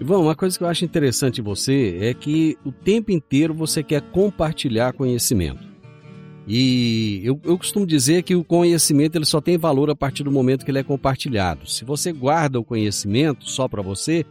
Ivan, 0.00 0.18
uma 0.18 0.36
coisa 0.36 0.56
que 0.56 0.62
eu 0.62 0.68
acho 0.68 0.84
interessante 0.84 1.40
em 1.40 1.44
você 1.44 1.98
é 2.00 2.14
que 2.14 2.56
o 2.64 2.70
tempo 2.70 3.10
inteiro 3.10 3.52
você 3.52 3.82
quer 3.82 4.00
compartilhar 4.00 4.92
conhecimento. 4.92 5.66
E 6.46 7.20
eu, 7.24 7.38
eu 7.44 7.58
costumo 7.58 7.84
dizer 7.84 8.22
que 8.22 8.34
o 8.34 8.44
conhecimento 8.44 9.16
ele 9.16 9.26
só 9.26 9.40
tem 9.40 9.58
valor 9.58 9.90
a 9.90 9.96
partir 9.96 10.22
do 10.22 10.30
momento 10.30 10.64
que 10.64 10.70
ele 10.70 10.78
é 10.78 10.84
compartilhado. 10.84 11.68
Se 11.68 11.84
você 11.84 12.12
guarda 12.12 12.60
o 12.60 12.64
conhecimento 12.64 13.50
só 13.50 13.66
para 13.66 13.82
você, 13.82 14.24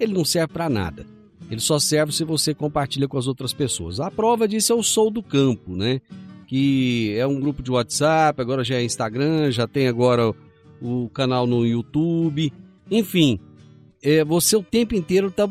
ele 0.00 0.12
não 0.14 0.24
serve 0.24 0.54
para 0.54 0.70
nada. 0.70 1.06
Ele 1.50 1.60
só 1.60 1.78
serve 1.78 2.12
se 2.12 2.24
você 2.24 2.54
compartilha 2.54 3.06
com 3.06 3.18
as 3.18 3.26
outras 3.26 3.52
pessoas. 3.52 4.00
A 4.00 4.10
prova 4.10 4.48
disso 4.48 4.72
é 4.72 4.74
o 4.74 4.82
Sou 4.82 5.10
do 5.10 5.22
Campo, 5.22 5.76
né? 5.76 6.00
Que 6.46 7.14
é 7.16 7.26
um 7.26 7.38
grupo 7.38 7.62
de 7.62 7.70
WhatsApp, 7.70 8.40
agora 8.40 8.64
já 8.64 8.76
é 8.76 8.84
Instagram, 8.84 9.50
já 9.50 9.66
tem 9.66 9.86
agora 9.86 10.34
o 10.80 11.08
canal 11.10 11.46
no 11.46 11.66
YouTube. 11.66 12.52
Enfim, 12.90 13.38
é, 14.02 14.24
você 14.24 14.56
o 14.56 14.62
tempo 14.62 14.94
inteiro 14.94 15.28
está 15.28 15.48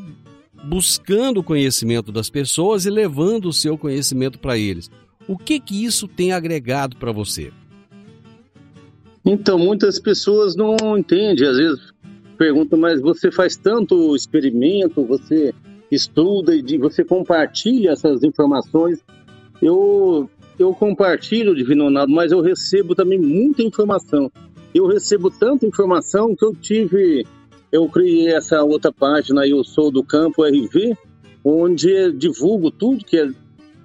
buscando 0.64 1.40
o 1.40 1.44
conhecimento 1.44 2.12
das 2.12 2.30
pessoas 2.30 2.86
e 2.86 2.90
levando 2.90 3.46
o 3.46 3.54
seu 3.54 3.78
conhecimento 3.78 4.40
para 4.40 4.58
eles. 4.58 4.90
O 5.28 5.38
que 5.38 5.60
que 5.60 5.86
isso 5.86 6.08
tem 6.08 6.32
agregado 6.32 6.98
para 6.98 7.12
você? 7.12 7.52
Então, 9.24 9.60
muitas 9.60 10.00
pessoas 10.00 10.56
não 10.56 10.76
entendem, 10.98 11.48
às 11.48 11.58
vezes 11.58 11.94
perguntam, 12.38 12.80
mas 12.80 13.02
você 13.02 13.30
faz 13.30 13.58
tanto 13.58 14.16
experimento, 14.16 15.06
você 15.06 15.54
estuda 15.92 16.56
e 16.56 16.78
você 16.78 17.04
compartilha 17.04 17.92
essas 17.92 18.24
informações. 18.24 19.00
Eu, 19.62 20.30
eu 20.58 20.74
compartilho, 20.74 21.56
Divino 21.56 21.86
Ronaldo, 21.86 22.14
mas 22.14 22.32
eu 22.32 22.40
recebo 22.40 22.96
também 22.96 23.20
muita 23.20 23.62
informação. 23.62 24.32
Eu 24.74 24.88
recebo 24.88 25.30
tanta 25.30 25.66
informação 25.66 26.36
que 26.36 26.46
eu 26.46 26.56
tive, 26.56 27.26
eu 27.72 27.88
criei 27.90 28.34
essa 28.34 28.64
outra 28.64 28.92
página, 28.92 29.48
Eu 29.48 29.64
Sou 29.64 29.92
do 29.92 30.04
Campo 30.04 30.44
RV, 30.44 30.98
onde 31.44 32.12
divulgo 32.14 32.72
tudo 32.72 33.06
que 33.06 33.18
é, 33.18 33.30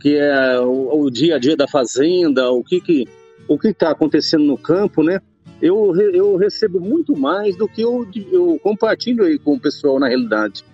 que 0.00 0.16
é 0.16 0.60
o, 0.60 1.02
o 1.02 1.10
dia 1.10 1.36
a 1.36 1.38
dia 1.38 1.56
da 1.56 1.68
fazenda, 1.68 2.50
o 2.50 2.62
que 2.62 2.80
que 2.80 3.08
o 3.46 3.58
que 3.58 3.68
está 3.68 3.90
acontecendo 3.90 4.44
no 4.44 4.56
campo, 4.56 5.02
né? 5.02 5.20
Eu, 5.60 5.94
eu 5.96 6.36
recebo 6.36 6.80
muito 6.80 7.14
mais 7.14 7.56
do 7.56 7.68
que 7.68 7.82
eu, 7.82 8.06
eu 8.32 8.58
compartilho 8.62 9.24
aí 9.24 9.38
com 9.38 9.54
o 9.54 9.60
pessoal 9.60 9.98
na 9.98 10.08
realidade 10.08 10.64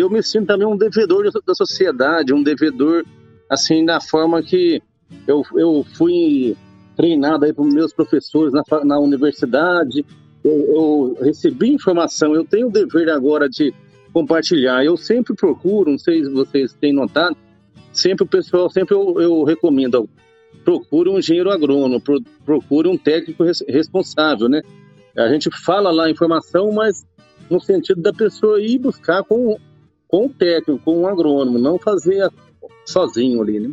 eu 0.00 0.08
me 0.08 0.22
sinto 0.22 0.46
também 0.46 0.66
um 0.66 0.76
devedor 0.76 1.30
da 1.46 1.54
sociedade, 1.54 2.32
um 2.32 2.42
devedor, 2.42 3.04
assim, 3.48 3.84
da 3.84 4.00
forma 4.00 4.42
que 4.42 4.82
eu, 5.26 5.42
eu 5.54 5.84
fui 5.96 6.56
treinado 6.96 7.44
aí 7.44 7.52
pelos 7.52 7.72
meus 7.72 7.92
professores 7.92 8.52
na, 8.52 8.62
na 8.84 8.98
universidade, 8.98 10.04
eu, 10.44 10.52
eu, 10.52 11.18
recebi 11.20 11.70
informação, 11.70 12.34
eu 12.34 12.44
tenho 12.44 12.68
o 12.68 12.72
dever 12.72 13.08
agora 13.10 13.48
de 13.48 13.74
compartilhar. 14.12 14.84
Eu 14.84 14.96
sempre 14.96 15.34
procuro, 15.34 15.90
não 15.90 15.98
sei 15.98 16.24
se 16.24 16.30
vocês 16.30 16.72
têm 16.74 16.92
notado, 16.92 17.36
sempre 17.92 18.24
o 18.24 18.28
pessoal, 18.28 18.70
sempre 18.70 18.94
eu, 18.94 19.20
eu 19.20 19.44
recomendo, 19.44 20.08
procure 20.64 21.08
um 21.08 21.18
engenheiro 21.18 21.50
agrônomo, 21.50 22.00
pro, 22.00 22.22
procure 22.44 22.88
um 22.88 22.96
técnico 22.96 23.44
res, 23.44 23.62
responsável, 23.68 24.48
né? 24.48 24.62
A 25.16 25.28
gente 25.28 25.50
fala 25.64 25.90
lá 25.90 26.06
a 26.06 26.10
informação, 26.10 26.72
mas 26.72 27.06
no 27.50 27.60
sentido 27.60 28.00
da 28.00 28.12
pessoa 28.12 28.60
ir 28.60 28.78
buscar 28.78 29.22
com 29.24 29.58
com 30.10 30.26
o 30.26 30.28
técnico, 30.28 30.82
com 30.84 31.02
o 31.02 31.06
agrônomo, 31.06 31.56
não 31.56 31.78
fazer 31.78 32.28
sozinho 32.84 33.40
ali, 33.40 33.60
né? 33.60 33.70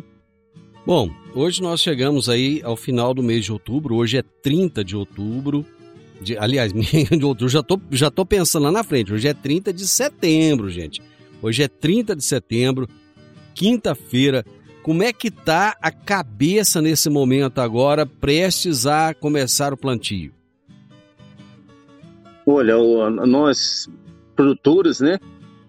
Bom, 0.86 1.10
hoje 1.34 1.60
nós 1.60 1.80
chegamos 1.80 2.28
aí 2.28 2.62
ao 2.62 2.76
final 2.76 3.12
do 3.12 3.22
mês 3.22 3.44
de 3.44 3.52
outubro, 3.52 3.96
hoje 3.96 4.16
é 4.16 4.22
30 4.22 4.84
de 4.84 4.96
outubro, 4.96 5.66
De, 6.20 6.36
aliás, 6.36 6.72
de 6.74 7.24
outubro, 7.24 7.48
já 7.48 7.62
tô, 7.62 7.80
já 7.90 8.10
tô 8.10 8.26
pensando 8.26 8.64
lá 8.64 8.72
na 8.72 8.84
frente. 8.84 9.12
Hoje 9.12 9.28
é 9.28 9.34
30 9.34 9.72
de 9.72 9.86
setembro, 9.86 10.68
gente. 10.68 11.00
Hoje 11.40 11.62
é 11.62 11.68
30 11.68 12.16
de 12.16 12.24
setembro, 12.24 12.88
quinta-feira. 13.54 14.44
Como 14.82 15.02
é 15.02 15.12
que 15.12 15.30
tá 15.30 15.76
a 15.82 15.90
cabeça 15.90 16.80
nesse 16.80 17.10
momento 17.10 17.60
agora, 17.60 18.06
prestes 18.06 18.86
a 18.86 19.12
começar 19.14 19.72
o 19.72 19.76
plantio? 19.76 20.32
Olha, 22.46 22.74
nós 23.26 23.88
produtores, 24.34 25.00
né, 25.00 25.18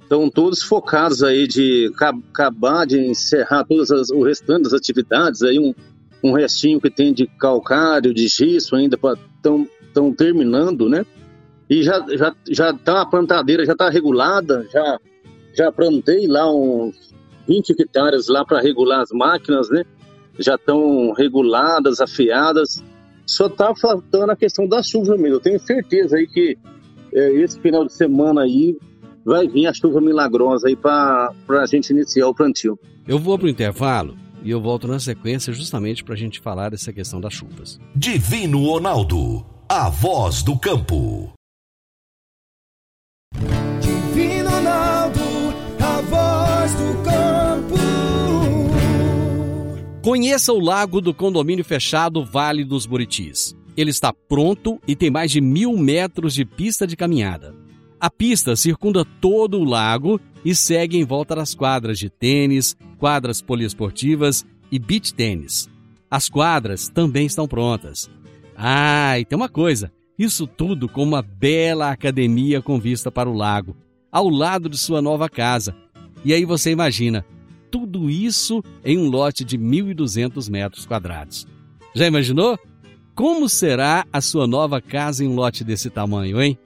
estão 0.01 0.29
todos 0.29 0.63
focados 0.63 1.22
aí 1.22 1.48
de 1.48 1.91
acabar 2.00 2.86
de 2.86 2.98
encerrar 2.98 3.65
todas 3.65 3.91
as, 3.91 4.10
o 4.10 4.24
restante 4.24 4.63
das 4.63 4.74
atividades, 4.74 5.44
aí 5.44 5.60
um, 5.60 5.74
um 6.24 6.34
restinho 6.34 6.79
que 6.79 6.89
tem 6.89 7.13
de 7.13 7.27
calcário, 7.27 8.13
de 8.13 8.27
gisso 8.27 8.75
ainda 8.75 8.98
estão 9.89 10.13
terminando, 10.13 10.88
né? 10.88 11.05
E 11.69 11.84
já 11.84 12.03
já 12.10 12.36
já 12.50 12.74
tá 12.74 13.01
a 13.01 13.05
plantadeira 13.05 13.65
já 13.65 13.74
está 13.74 13.89
regulada, 13.89 14.65
já 14.72 15.00
já 15.53 15.72
plantei 15.72 16.27
lá 16.27 16.51
uns 16.51 17.13
20 17.48 17.72
hectares 17.72 18.27
lá 18.27 18.46
para 18.46 18.62
regular 18.62 19.01
as 19.01 19.12
máquinas, 19.12 19.69
né? 19.69 19.84
Já 20.38 20.55
estão 20.55 21.12
reguladas, 21.13 22.00
afiadas. 22.00 22.84
Só 23.25 23.48
está 23.48 23.75
faltando 23.75 24.31
a 24.31 24.36
questão 24.36 24.67
da 24.67 24.81
chuva 24.81 25.17
mesmo. 25.17 25.36
Eu 25.36 25.39
tenho 25.39 25.60
certeza 25.60 26.15
aí 26.15 26.25
que 26.25 26.58
é, 27.13 27.31
esse 27.34 27.60
final 27.60 27.86
de 27.86 27.93
semana 27.93 28.41
aí 28.41 28.77
vai 29.25 29.48
vir 29.48 29.67
a 29.67 29.74
chuva 29.74 30.00
milagrosa 30.00 30.67
aí 30.67 30.75
para 30.75 31.34
a 31.50 31.65
gente 31.65 31.89
iniciar 31.89 32.27
o 32.27 32.34
plantio. 32.34 32.79
Eu 33.08 33.19
vou 33.19 33.38
para 33.38 33.48
o 33.48 33.50
intervalo 33.50 34.15
e 34.43 34.51
eu 34.51 34.62
volto 34.62 34.88
na 34.88 35.00
sequência 35.00 35.51
justamente 35.51 36.03
para 36.03 36.13
a 36.13 36.17
gente 36.17 36.39
falar 36.39 36.69
dessa 36.69 36.93
questão 36.93 37.19
das 37.19 37.34
chuvas. 37.34 37.79
Divino 37.96 38.65
Ronaldo, 38.65 39.46
a 39.71 39.88
voz 39.88 40.41
do 40.41 40.57
campo. 40.57 41.31
Divino 43.79 44.49
Ronaldo, 44.49 45.21
a 45.79 46.01
voz 46.01 46.73
do 46.73 47.03
campo. 47.03 47.77
Conheça 50.01 50.51
o 50.51 50.59
lago 50.59 50.99
do 50.99 51.13
condomínio 51.13 51.63
fechado 51.63 52.25
Vale 52.25 52.63
dos 52.63 52.88
Buritis. 52.88 53.55
Ele 53.77 53.91
está 53.91 54.11
pronto 54.11 54.81
e 54.88 54.95
tem 54.95 55.11
mais 55.11 55.29
de 55.29 55.39
mil 55.39 55.77
metros 55.77 56.33
de 56.33 56.43
pista 56.45 56.88
de 56.88 56.97
caminhada. 56.97 57.53
A 57.99 58.09
pista 58.09 58.55
circunda 58.55 59.05
todo 59.21 59.59
o 59.59 59.63
lago 59.63 60.19
e 60.43 60.55
segue 60.55 60.97
em 60.97 61.05
volta 61.05 61.35
das 61.35 61.53
quadras 61.53 61.99
de 61.99 62.09
tênis, 62.09 62.75
quadras 62.97 63.39
poliesportivas 63.39 64.43
e 64.71 64.79
beach 64.79 65.13
tênis. 65.13 65.69
As 66.09 66.27
quadras 66.27 66.89
também 66.89 67.27
estão 67.27 67.47
prontas. 67.47 68.09
Ah, 68.62 69.18
e 69.18 69.24
tem 69.24 69.38
uma 69.38 69.48
coisa: 69.48 69.89
isso 70.18 70.46
tudo 70.46 70.89
com 70.89 71.01
uma 71.01 71.22
bela 71.22 71.89
academia 71.89 72.62
com 72.62 72.78
vista 72.78 73.10
para 73.10 73.30
o 73.30 73.34
lago, 73.34 73.74
ao 74.12 74.28
lado 74.28 74.68
de 74.68 74.78
sua 74.78 75.01
nova 75.01 75.30
casa. 75.30 75.74
E 76.25 76.34
aí 76.34 76.44
você 76.44 76.70
imagina, 76.70 77.25
tudo 77.72 78.10
isso 78.10 78.62
em 78.84 78.98
um 78.98 79.10
lote 79.10 79.46
de 79.46 79.58
1.200 79.58 80.51
metros 80.51 80.86
quadrados. 80.86 81.48
Já 81.96 82.06
imaginou? 82.06 82.60
Como 83.16 83.48
será 83.48 84.06
a 84.12 84.20
sua 84.20 84.46
nova 84.46 84.82
casa 84.82 85.24
em 85.24 85.28
um 85.28 85.36
lote 85.36 85.63
desse 85.63 85.89
tamanho, 85.89 86.42
hein? 86.42 86.58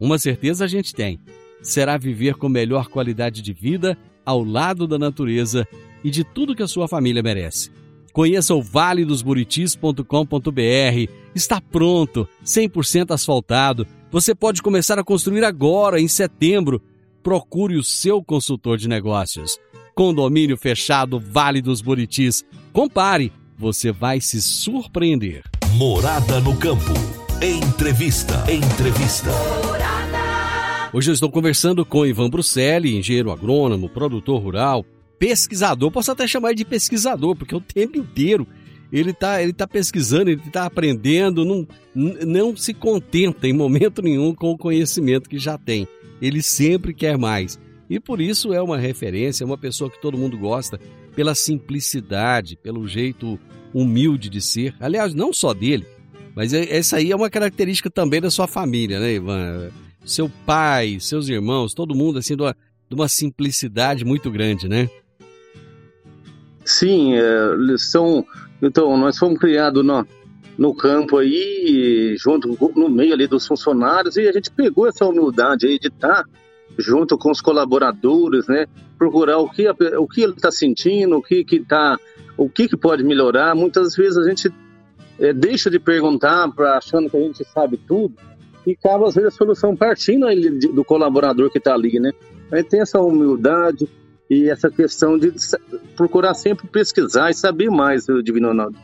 Uma 0.00 0.18
certeza 0.18 0.64
a 0.64 0.68
gente 0.68 0.94
tem: 0.94 1.20
será 1.60 1.98
viver 1.98 2.36
com 2.36 2.48
melhor 2.48 2.88
qualidade 2.88 3.42
de 3.42 3.52
vida 3.52 3.98
ao 4.24 4.42
lado 4.42 4.86
da 4.86 4.98
natureza 4.98 5.68
e 6.02 6.10
de 6.10 6.24
tudo 6.24 6.54
que 6.54 6.62
a 6.62 6.68
sua 6.68 6.88
família 6.88 7.22
merece. 7.22 7.70
Conheça 8.12 8.54
o 8.54 8.62
valedosburitis.com.br. 8.62 11.25
Está 11.36 11.60
pronto, 11.60 12.26
100% 12.42 13.10
asfaltado. 13.10 13.86
Você 14.10 14.34
pode 14.34 14.62
começar 14.62 14.98
a 14.98 15.04
construir 15.04 15.44
agora, 15.44 16.00
em 16.00 16.08
setembro. 16.08 16.80
Procure 17.22 17.76
o 17.76 17.84
seu 17.84 18.24
consultor 18.24 18.78
de 18.78 18.88
negócios. 18.88 19.58
Condomínio 19.94 20.56
fechado 20.56 21.20
Vale 21.20 21.60
dos 21.60 21.82
Buritis. 21.82 22.42
Compare, 22.72 23.30
você 23.54 23.92
vai 23.92 24.18
se 24.18 24.40
surpreender. 24.40 25.42
Morada 25.74 26.40
no 26.40 26.56
campo. 26.56 26.94
Entrevista. 27.42 28.50
Entrevista. 28.50 29.28
Hoje 30.90 31.10
eu 31.10 31.12
estou 31.14 31.30
conversando 31.30 31.84
com 31.84 32.06
Ivan 32.06 32.30
Bruselli, 32.30 32.96
engenheiro 32.96 33.30
agrônomo, 33.30 33.90
produtor 33.90 34.40
rural, 34.40 34.86
pesquisador. 35.18 35.90
Posso 35.90 36.12
até 36.12 36.26
chamar 36.26 36.48
ele 36.48 36.56
de 36.56 36.64
pesquisador, 36.64 37.36
porque 37.36 37.54
o 37.54 37.60
tempo 37.60 37.98
inteiro 37.98 38.46
ele 38.92 39.10
está 39.10 39.42
ele 39.42 39.52
tá 39.52 39.66
pesquisando, 39.66 40.30
ele 40.30 40.40
está 40.46 40.64
aprendendo, 40.64 41.44
não, 41.44 41.66
não 41.94 42.56
se 42.56 42.72
contenta 42.72 43.46
em 43.46 43.52
momento 43.52 44.02
nenhum 44.02 44.34
com 44.34 44.50
o 44.50 44.58
conhecimento 44.58 45.28
que 45.28 45.38
já 45.38 45.58
tem. 45.58 45.86
Ele 46.20 46.42
sempre 46.42 46.94
quer 46.94 47.18
mais. 47.18 47.58
E 47.88 48.00
por 48.00 48.20
isso 48.20 48.52
é 48.52 48.60
uma 48.60 48.78
referência, 48.78 49.44
é 49.44 49.46
uma 49.46 49.58
pessoa 49.58 49.90
que 49.90 50.00
todo 50.00 50.18
mundo 50.18 50.36
gosta, 50.36 50.80
pela 51.14 51.34
simplicidade, 51.34 52.56
pelo 52.56 52.86
jeito 52.86 53.38
humilde 53.72 54.28
de 54.28 54.40
ser. 54.40 54.74
Aliás, 54.80 55.14
não 55.14 55.32
só 55.32 55.54
dele, 55.54 55.86
mas 56.34 56.52
é, 56.52 56.76
essa 56.76 56.96
aí 56.96 57.10
é 57.10 57.16
uma 57.16 57.30
característica 57.30 57.88
também 57.88 58.20
da 58.20 58.30
sua 58.30 58.46
família, 58.46 59.00
né, 59.00 59.14
Ivan? 59.14 59.70
Seu 60.04 60.30
pai, 60.44 60.98
seus 61.00 61.28
irmãos, 61.28 61.74
todo 61.74 61.94
mundo, 61.94 62.18
assim, 62.18 62.36
de 62.36 62.42
uma, 62.42 62.56
de 62.88 62.94
uma 62.94 63.08
simplicidade 63.08 64.04
muito 64.04 64.30
grande, 64.30 64.68
né? 64.68 64.88
Sim, 66.64 67.14
é, 67.14 67.78
são. 67.78 68.26
Então, 68.66 68.96
nós 68.96 69.16
fomos 69.16 69.38
criados 69.38 69.84
no, 69.84 70.06
no 70.58 70.74
campo 70.74 71.18
aí, 71.18 72.16
junto 72.18 72.56
no 72.74 72.88
meio 72.88 73.12
ali 73.14 73.26
dos 73.26 73.46
funcionários, 73.46 74.16
e 74.16 74.28
a 74.28 74.32
gente 74.32 74.50
pegou 74.50 74.86
essa 74.86 75.06
humildade 75.06 75.66
aí 75.66 75.78
de 75.78 75.88
estar 75.88 76.24
junto 76.78 77.16
com 77.16 77.30
os 77.30 77.40
colaboradores, 77.40 78.46
né? 78.48 78.66
Procurar 78.98 79.38
o 79.38 79.48
que, 79.48 79.68
o 79.68 80.06
que 80.06 80.22
ele 80.22 80.32
está 80.32 80.50
sentindo, 80.50 81.16
o 81.16 81.22
que 81.22 81.44
que 81.44 81.60
tá, 81.60 81.98
o 82.36 82.48
que, 82.48 82.68
que 82.68 82.76
pode 82.76 83.04
melhorar. 83.04 83.54
Muitas 83.54 83.94
vezes 83.94 84.18
a 84.18 84.28
gente 84.28 84.52
é, 85.18 85.32
deixa 85.32 85.70
de 85.70 85.78
perguntar 85.78 86.50
pra, 86.52 86.76
achando 86.76 87.08
que 87.08 87.16
a 87.16 87.20
gente 87.20 87.44
sabe 87.44 87.76
tudo 87.76 88.14
e 88.66 88.72
acaba, 88.72 89.06
às 89.06 89.14
vezes, 89.14 89.32
a 89.32 89.36
solução 89.36 89.76
partindo 89.76 90.26
do 90.72 90.84
colaborador 90.84 91.50
que 91.50 91.58
está 91.58 91.72
ali, 91.72 92.00
né? 92.00 92.12
A 92.50 92.56
gente 92.56 92.68
tem 92.68 92.80
essa 92.80 93.00
humildade 93.00 93.88
e 94.28 94.48
essa 94.48 94.70
questão 94.70 95.18
de 95.18 95.32
procurar 95.96 96.34
sempre 96.34 96.66
pesquisar 96.66 97.30
e 97.30 97.34
saber 97.34 97.70
mais, 97.70 98.06
Divino 98.24 98.48
Ronaldo. 98.48 98.76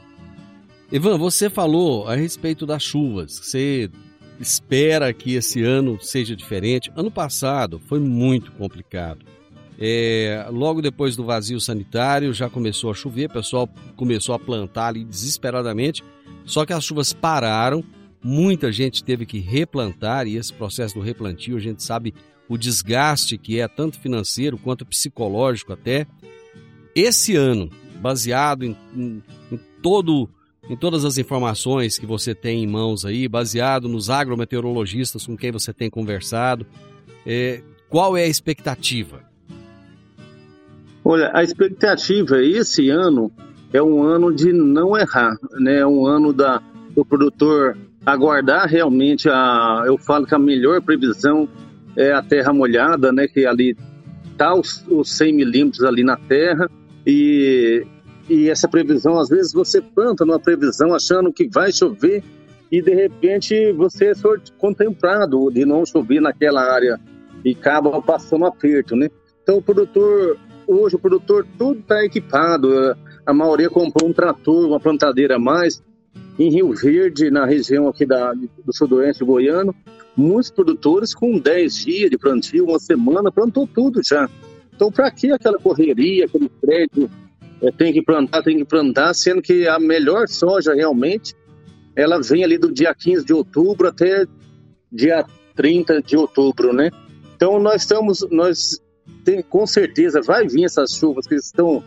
Ivan, 0.90 1.18
você 1.18 1.48
falou 1.48 2.06
a 2.06 2.14
respeito 2.14 2.66
das 2.66 2.82
chuvas. 2.82 3.38
Você 3.38 3.90
espera 4.38 5.12
que 5.12 5.34
esse 5.34 5.62
ano 5.62 5.98
seja 6.00 6.36
diferente. 6.36 6.92
Ano 6.94 7.10
passado 7.10 7.80
foi 7.88 7.98
muito 7.98 8.52
complicado. 8.52 9.24
É, 9.78 10.46
logo 10.50 10.82
depois 10.82 11.16
do 11.16 11.24
vazio 11.24 11.58
sanitário 11.60 12.32
já 12.32 12.48
começou 12.48 12.90
a 12.90 12.94
chover, 12.94 13.30
o 13.30 13.32
pessoal 13.32 13.68
começou 13.96 14.34
a 14.34 14.38
plantar 14.38 14.88
ali 14.88 15.02
desesperadamente 15.02 16.04
só 16.44 16.66
que 16.66 16.72
as 16.72 16.84
chuvas 16.84 17.12
pararam, 17.12 17.84
muita 18.22 18.70
gente 18.72 19.02
teve 19.04 19.26
que 19.26 19.38
replantar 19.38 20.26
e 20.26 20.36
esse 20.36 20.52
processo 20.52 20.94
do 20.94 21.00
replantio 21.00 21.56
a 21.56 21.60
gente 21.60 21.82
sabe 21.82 22.14
o 22.52 22.58
desgaste 22.58 23.38
que 23.38 23.60
é 23.60 23.66
tanto 23.66 23.98
financeiro 23.98 24.58
quanto 24.58 24.84
psicológico 24.84 25.72
até. 25.72 26.06
Esse 26.94 27.34
ano, 27.34 27.70
baseado 27.96 28.62
em, 28.64 28.76
em, 28.94 29.22
em 29.50 29.60
todo 29.82 30.28
em 30.68 30.76
todas 30.76 31.04
as 31.04 31.18
informações 31.18 31.98
que 31.98 32.06
você 32.06 32.34
tem 32.34 32.62
em 32.62 32.66
mãos 32.68 33.04
aí, 33.04 33.26
baseado 33.26 33.88
nos 33.88 34.08
agrometeorologistas 34.08 35.26
com 35.26 35.36
quem 35.36 35.50
você 35.50 35.72
tem 35.72 35.90
conversado, 35.90 36.64
é, 37.26 37.62
qual 37.88 38.16
é 38.16 38.22
a 38.22 38.28
expectativa? 38.28 39.24
Olha, 41.04 41.32
a 41.34 41.42
expectativa 41.42 42.40
esse 42.40 42.90
ano 42.90 43.32
é 43.72 43.82
um 43.82 44.04
ano 44.04 44.32
de 44.32 44.52
não 44.52 44.96
errar, 44.96 45.36
né? 45.58 45.80
É 45.80 45.86
um 45.86 46.06
ano 46.06 46.32
da, 46.32 46.62
do 46.94 47.04
produtor 47.04 47.76
aguardar 48.06 48.68
realmente 48.68 49.28
a, 49.28 49.82
eu 49.86 49.98
falo 49.98 50.26
que 50.26 50.34
a 50.34 50.38
melhor 50.38 50.80
previsão 50.80 51.48
é 51.96 52.12
a 52.12 52.22
terra 52.22 52.52
molhada, 52.52 53.12
né? 53.12 53.26
Que 53.28 53.46
ali 53.46 53.76
tá 54.36 54.54
os, 54.54 54.84
os 54.88 55.16
100 55.16 55.34
milímetros 55.34 55.84
ali 55.84 56.02
na 56.02 56.16
terra 56.16 56.70
e, 57.06 57.84
e 58.28 58.48
essa 58.48 58.68
previsão, 58.68 59.18
às 59.18 59.28
vezes 59.28 59.52
você 59.52 59.80
planta 59.80 60.24
numa 60.24 60.38
previsão 60.38 60.94
achando 60.94 61.32
que 61.32 61.48
vai 61.48 61.72
chover 61.72 62.22
e 62.70 62.80
de 62.80 62.94
repente 62.94 63.72
você 63.72 64.06
é 64.06 64.12
contemplado 64.58 65.50
de 65.50 65.64
não 65.64 65.84
chover 65.84 66.20
naquela 66.20 66.62
área 66.62 66.98
e 67.44 67.50
acaba 67.50 68.00
passando 68.00 68.46
aperto, 68.46 68.96
né? 68.96 69.10
Então 69.42 69.58
o 69.58 69.62
produtor, 69.62 70.38
hoje 70.66 70.96
o 70.96 70.98
produtor 70.98 71.46
tudo 71.58 71.80
está 71.80 72.04
equipado, 72.04 72.96
a 73.26 73.34
maioria 73.34 73.68
comprou 73.68 74.08
um 74.08 74.12
trator, 74.12 74.66
uma 74.66 74.80
plantadeira 74.80 75.36
a 75.36 75.38
mais. 75.38 75.82
Em 76.38 76.50
Rio 76.50 76.72
Verde, 76.72 77.30
na 77.30 77.44
região 77.44 77.88
aqui 77.88 78.06
da, 78.06 78.32
do 78.32 78.72
sudoeste 78.72 79.24
goiano, 79.24 79.74
muitos 80.16 80.50
produtores 80.50 81.14
com 81.14 81.38
10 81.38 81.74
dias 81.74 82.10
de 82.10 82.18
plantio, 82.18 82.64
uma 82.64 82.78
semana, 82.78 83.30
plantou 83.30 83.66
tudo 83.66 84.00
já. 84.04 84.28
Então, 84.74 84.90
para 84.90 85.10
que 85.10 85.30
aquela 85.30 85.58
correria, 85.58 86.24
aquele 86.24 86.48
crédito, 86.60 87.10
é, 87.60 87.70
tem 87.70 87.92
que 87.92 88.02
plantar, 88.02 88.42
tem 88.42 88.56
que 88.56 88.64
plantar, 88.64 89.14
sendo 89.14 89.40
que 89.40 89.68
a 89.68 89.78
melhor 89.78 90.26
soja 90.28 90.74
realmente, 90.74 91.34
ela 91.94 92.20
vem 92.20 92.42
ali 92.42 92.58
do 92.58 92.72
dia 92.72 92.94
15 92.94 93.24
de 93.24 93.32
outubro 93.32 93.88
até 93.88 94.26
dia 94.90 95.24
30 95.54 96.02
de 96.02 96.16
outubro, 96.16 96.72
né? 96.72 96.90
Então 97.36 97.58
nós 97.58 97.82
estamos, 97.82 98.26
nós 98.30 98.80
tem, 99.24 99.42
com 99.42 99.66
certeza 99.66 100.20
vai 100.20 100.46
vir 100.46 100.64
essas 100.64 100.94
chuvas 100.94 101.26
que 101.26 101.34
estão 101.34 101.82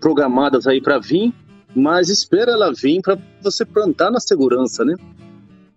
programadas 0.00 0.66
aí 0.66 0.80
para 0.80 0.98
vir, 0.98 1.32
mas 1.76 2.08
espera 2.08 2.52
ela 2.52 2.72
vir 2.72 3.00
para 3.02 3.18
você 3.42 3.64
plantar 3.64 4.10
na 4.10 4.18
segurança, 4.18 4.84
né? 4.84 4.96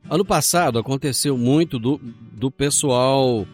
Ano 0.10 0.26
passado 0.26 0.80
aconteceu 0.80 1.38
muito 1.38 1.78
do, 1.78 2.00
do 2.34 2.50
pessoal 2.50 3.46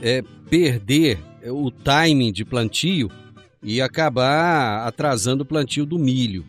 é, 0.00 0.22
perder 0.48 1.18
o 1.48 1.70
timing 1.70 2.32
de 2.32 2.44
plantio 2.44 3.10
e 3.62 3.80
acabar 3.80 4.86
atrasando 4.86 5.42
o 5.42 5.46
plantio 5.46 5.84
do 5.84 5.98
milho. 5.98 6.44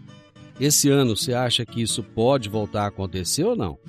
Esse 0.59 0.89
ano, 0.89 1.15
você 1.15 1.33
acha 1.33 1.65
que 1.65 1.81
isso 1.81 2.03
pode 2.03 2.49
voltar 2.49 2.83
a 2.83 2.87
acontecer 2.87 3.43
ou 3.43 3.55
não? 3.55 3.79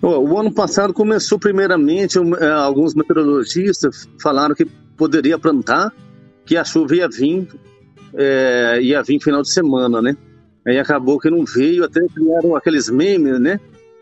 O 0.00 0.38
ano 0.38 0.52
passado 0.52 0.92
começou 0.92 1.38
primeiramente, 1.38 2.18
é, 2.18 2.50
alguns 2.50 2.94
meteorologistas 2.94 4.08
falaram 4.20 4.54
que 4.54 4.64
poderia 4.96 5.38
plantar, 5.38 5.92
que 6.44 6.56
a 6.56 6.64
chuva 6.64 6.96
ia 6.96 7.08
vir, 7.08 7.48
é, 8.14 8.78
ia 8.82 9.02
vir 9.02 9.20
final 9.20 9.42
de 9.42 9.52
semana, 9.52 10.00
né? 10.02 10.16
Aí 10.66 10.78
acabou 10.78 11.18
que 11.18 11.30
não 11.30 11.44
veio, 11.44 11.84
até 11.84 12.00
criaram 12.08 12.56
aqueles 12.56 12.88
memes, 12.88 13.40
né? 13.40 13.60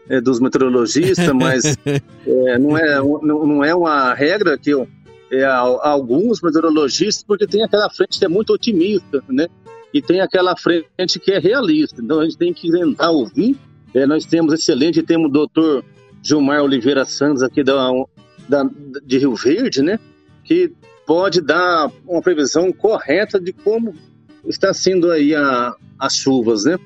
É, 0.08 0.20
dos 0.20 0.38
meteorologistas, 0.38 1.26
mas 1.34 1.76
é, 1.84 2.58
não, 2.58 2.78
é, 2.78 2.96
não, 3.00 3.64
é 3.64 3.74
uma 3.74 4.14
regra 4.14 4.56
que 4.56 4.70
eu, 4.70 4.86
é, 5.32 5.44
alguns 5.44 6.40
meteorologistas, 6.40 7.24
porque 7.24 7.46
tem 7.46 7.64
aquela 7.64 7.90
frente 7.90 8.18
que 8.18 8.24
é 8.24 8.28
muito 8.28 8.52
otimista, 8.52 9.22
né? 9.28 9.46
E 9.92 10.00
tem 10.00 10.20
aquela 10.20 10.54
frente 10.56 11.18
que 11.18 11.32
é 11.32 11.38
realista. 11.38 12.00
Então 12.02 12.20
a 12.20 12.24
gente 12.24 12.36
tem 12.36 12.52
que 12.52 12.70
tentar 12.70 13.10
ouvir 13.10 13.56
é, 13.96 14.04
nós 14.04 14.26
temos 14.26 14.52
excelente, 14.52 15.02
temos 15.02 15.30
o 15.30 15.32
doutor 15.32 15.82
Gilmar 16.22 16.62
Oliveira 16.62 17.06
Santos 17.06 17.42
aqui 17.42 17.64
da, 17.64 17.90
da, 18.46 18.68
de 19.02 19.16
Rio 19.16 19.34
Verde, 19.34 19.80
né? 19.80 19.98
Que 20.44 20.70
pode 21.06 21.40
dar 21.40 21.90
uma 22.06 22.20
previsão 22.20 22.72
correta 22.72 23.40
de 23.40 23.52
como 23.52 23.94
está 24.44 24.74
sendo 24.74 25.10
aí 25.10 25.34
a, 25.34 25.74
as 25.98 26.16
chuvas, 26.16 26.64
né? 26.64 26.78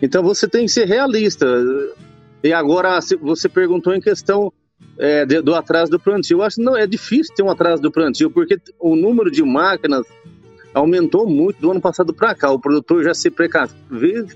Então 0.00 0.22
você 0.22 0.48
tem 0.48 0.66
que 0.66 0.72
ser 0.72 0.86
realista. 0.86 1.46
E 2.42 2.52
agora 2.52 2.98
você 3.20 3.48
perguntou 3.48 3.94
em 3.94 4.00
questão 4.00 4.52
é, 4.98 5.24
de, 5.24 5.40
do 5.40 5.54
atraso 5.54 5.92
do 5.92 6.00
plantio. 6.00 6.38
Eu 6.38 6.42
acho 6.42 6.56
que 6.56 6.62
não 6.62 6.76
é 6.76 6.86
difícil 6.86 7.34
ter 7.34 7.42
um 7.42 7.50
atraso 7.50 7.80
do 7.80 7.90
plantio, 7.90 8.30
porque 8.30 8.58
o 8.80 8.96
número 8.96 9.30
de 9.30 9.42
máquinas 9.42 10.04
aumentou 10.74 11.28
muito 11.28 11.60
do 11.60 11.70
ano 11.70 11.80
passado 11.80 12.12
para 12.12 12.34
cá. 12.34 12.50
O 12.50 12.58
produtor 12.58 13.04
já 13.04 13.14
se 13.14 13.30
precaveu 13.30 14.26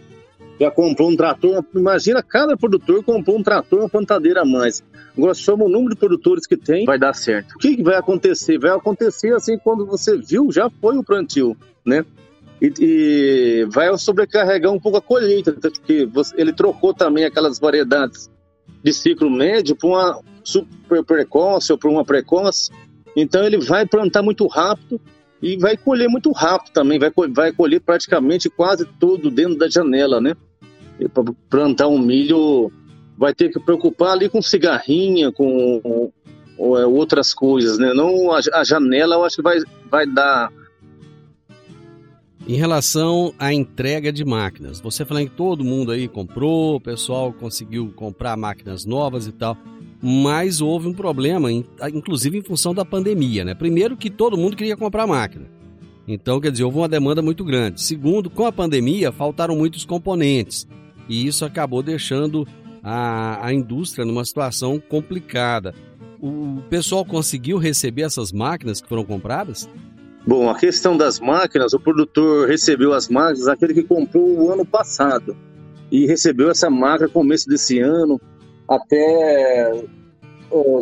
já 0.58 0.70
comprou 0.70 1.10
um 1.10 1.16
trator. 1.16 1.64
Imagina, 1.74 2.22
cada 2.22 2.56
produtor 2.56 3.02
comprou 3.04 3.38
um 3.38 3.42
trator, 3.42 3.80
uma 3.80 3.88
plantadeira 3.88 4.42
a 4.42 4.44
mais. 4.44 4.82
Agora, 5.16 5.34
soma 5.34 5.64
o 5.64 5.68
número 5.68 5.94
de 5.94 5.96
produtores 5.96 6.46
que 6.46 6.56
tem, 6.56 6.84
vai 6.84 6.98
dar 6.98 7.14
certo. 7.14 7.52
O 7.54 7.58
que, 7.58 7.82
vai 7.82 7.96
acontecer? 7.96 8.58
Vai 8.58 8.70
acontecer 8.70 9.32
assim 9.34 9.58
quando 9.58 9.86
você 9.86 10.16
viu, 10.18 10.52
já 10.52 10.68
foi 10.68 10.98
o 10.98 11.04
plantio, 11.04 11.56
né? 11.84 12.04
E, 12.60 12.72
e 12.78 13.66
vai 13.70 13.96
sobrecarregar 13.98 14.72
um 14.72 14.80
pouco 14.80 14.98
a 14.98 15.02
colheita, 15.02 15.52
porque 15.52 16.06
você, 16.06 16.34
ele 16.38 16.52
trocou 16.52 16.92
também 16.92 17.24
aquelas 17.24 17.58
variedades 17.58 18.30
de 18.82 18.92
ciclo 18.92 19.30
médio 19.30 19.74
para 19.74 19.88
uma 19.88 20.20
super 20.44 21.04
precoce 21.04 21.72
ou 21.72 21.78
para 21.78 21.90
uma 21.90 22.04
precoce. 22.04 22.70
Então 23.16 23.42
ele 23.44 23.58
vai 23.58 23.86
plantar 23.86 24.22
muito 24.22 24.46
rápido 24.46 25.00
e 25.40 25.56
vai 25.56 25.76
colher 25.76 26.08
muito 26.08 26.30
rápido 26.32 26.72
também, 26.72 26.98
vai, 26.98 27.10
vai 27.30 27.52
colher 27.52 27.80
praticamente 27.80 28.48
quase 28.50 28.86
tudo 28.98 29.30
dentro 29.30 29.56
da 29.56 29.68
janela, 29.68 30.20
né? 30.20 30.34
Para 31.12 31.24
plantar 31.48 31.88
um 31.88 31.98
milho, 31.98 32.70
vai 33.16 33.34
ter 33.34 33.50
que 33.50 33.60
preocupar 33.60 34.12
ali 34.12 34.28
com 34.28 34.42
cigarrinha, 34.42 35.32
com 35.32 36.12
é, 36.58 36.86
outras 36.86 37.32
coisas, 37.32 37.78
né? 37.78 37.92
Não 37.94 38.32
a, 38.32 38.40
a, 38.54 38.64
janela, 38.64 39.16
eu 39.16 39.24
acho 39.24 39.36
que 39.36 39.42
vai, 39.42 39.58
vai 39.90 40.06
dar. 40.06 40.52
Em 42.48 42.54
relação 42.54 43.34
à 43.38 43.52
entrega 43.52 44.12
de 44.12 44.24
máquinas, 44.24 44.80
você 44.80 45.04
falando 45.04 45.28
que 45.28 45.36
todo 45.36 45.64
mundo 45.64 45.90
aí 45.90 46.06
comprou, 46.06 46.76
o 46.76 46.80
pessoal 46.80 47.32
conseguiu 47.32 47.92
comprar 47.96 48.36
máquinas 48.36 48.84
novas 48.84 49.26
e 49.26 49.32
tal 49.32 49.56
mas 50.00 50.60
houve 50.60 50.86
um 50.86 50.92
problema, 50.92 51.50
inclusive 51.50 52.38
em 52.38 52.42
função 52.42 52.74
da 52.74 52.84
pandemia, 52.84 53.44
né? 53.44 53.54
Primeiro 53.54 53.96
que 53.96 54.10
todo 54.10 54.36
mundo 54.36 54.56
queria 54.56 54.76
comprar 54.76 55.06
máquina. 55.06 55.46
Então, 56.06 56.40
quer 56.40 56.52
dizer, 56.52 56.64
houve 56.64 56.78
uma 56.78 56.88
demanda 56.88 57.20
muito 57.20 57.44
grande. 57.44 57.82
Segundo, 57.82 58.30
com 58.30 58.46
a 58.46 58.52
pandemia, 58.52 59.10
faltaram 59.10 59.56
muitos 59.56 59.84
componentes. 59.84 60.66
E 61.08 61.26
isso 61.26 61.44
acabou 61.44 61.82
deixando 61.82 62.46
a, 62.88 63.44
a 63.44 63.52
indústria 63.52 64.04
numa 64.04 64.24
situação 64.24 64.78
complicada. 64.78 65.74
O 66.20 66.62
pessoal 66.70 67.04
conseguiu 67.04 67.58
receber 67.58 68.02
essas 68.02 68.30
máquinas 68.30 68.80
que 68.80 68.88
foram 68.88 69.04
compradas? 69.04 69.68
Bom, 70.24 70.48
a 70.48 70.56
questão 70.56 70.96
das 70.96 71.18
máquinas, 71.18 71.72
o 71.72 71.80
produtor 71.80 72.48
recebeu 72.48 72.92
as 72.92 73.08
máquinas, 73.08 73.48
aquele 73.48 73.74
que 73.74 73.82
comprou 73.82 74.28
o 74.28 74.52
ano 74.52 74.64
passado. 74.64 75.36
E 75.90 76.06
recebeu 76.06 76.48
essa 76.48 76.70
máquina 76.70 77.08
começo 77.08 77.48
desse 77.48 77.80
ano, 77.80 78.20
até 78.68 79.72
é, 79.72 79.86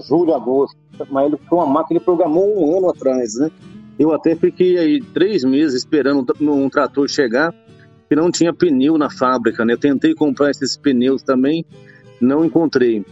julho, 0.07 0.35
agosto. 0.35 0.77
Mas 1.11 1.27
ele 1.27 1.39
foi 1.49 1.59
uma 1.59 1.67
máquina 1.67 1.99
que 1.99 2.05
programou 2.05 2.69
um 2.69 2.79
ano 2.79 2.91
atrás, 2.91 3.35
né? 3.37 3.51
Eu 3.99 4.13
até 4.13 4.37
fiquei 4.37 4.77
aí 4.77 5.01
três 5.01 5.43
meses 5.43 5.79
esperando 5.79 6.27
um 6.41 6.69
trator 6.69 7.09
chegar, 7.09 7.53
que 8.09 8.15
não 8.15 8.31
tinha 8.31 8.53
pneu 8.53 8.99
na 8.99 9.11
fábrica, 9.11 9.65
né? 9.65 9.73
Eu 9.73 9.79
tentei 9.79 10.15
comprar 10.15 10.51
esses 10.51 10.77
pneus 10.77 11.23
também, 11.23 11.65
não 12.25 12.45
encontrei. 12.45 13.05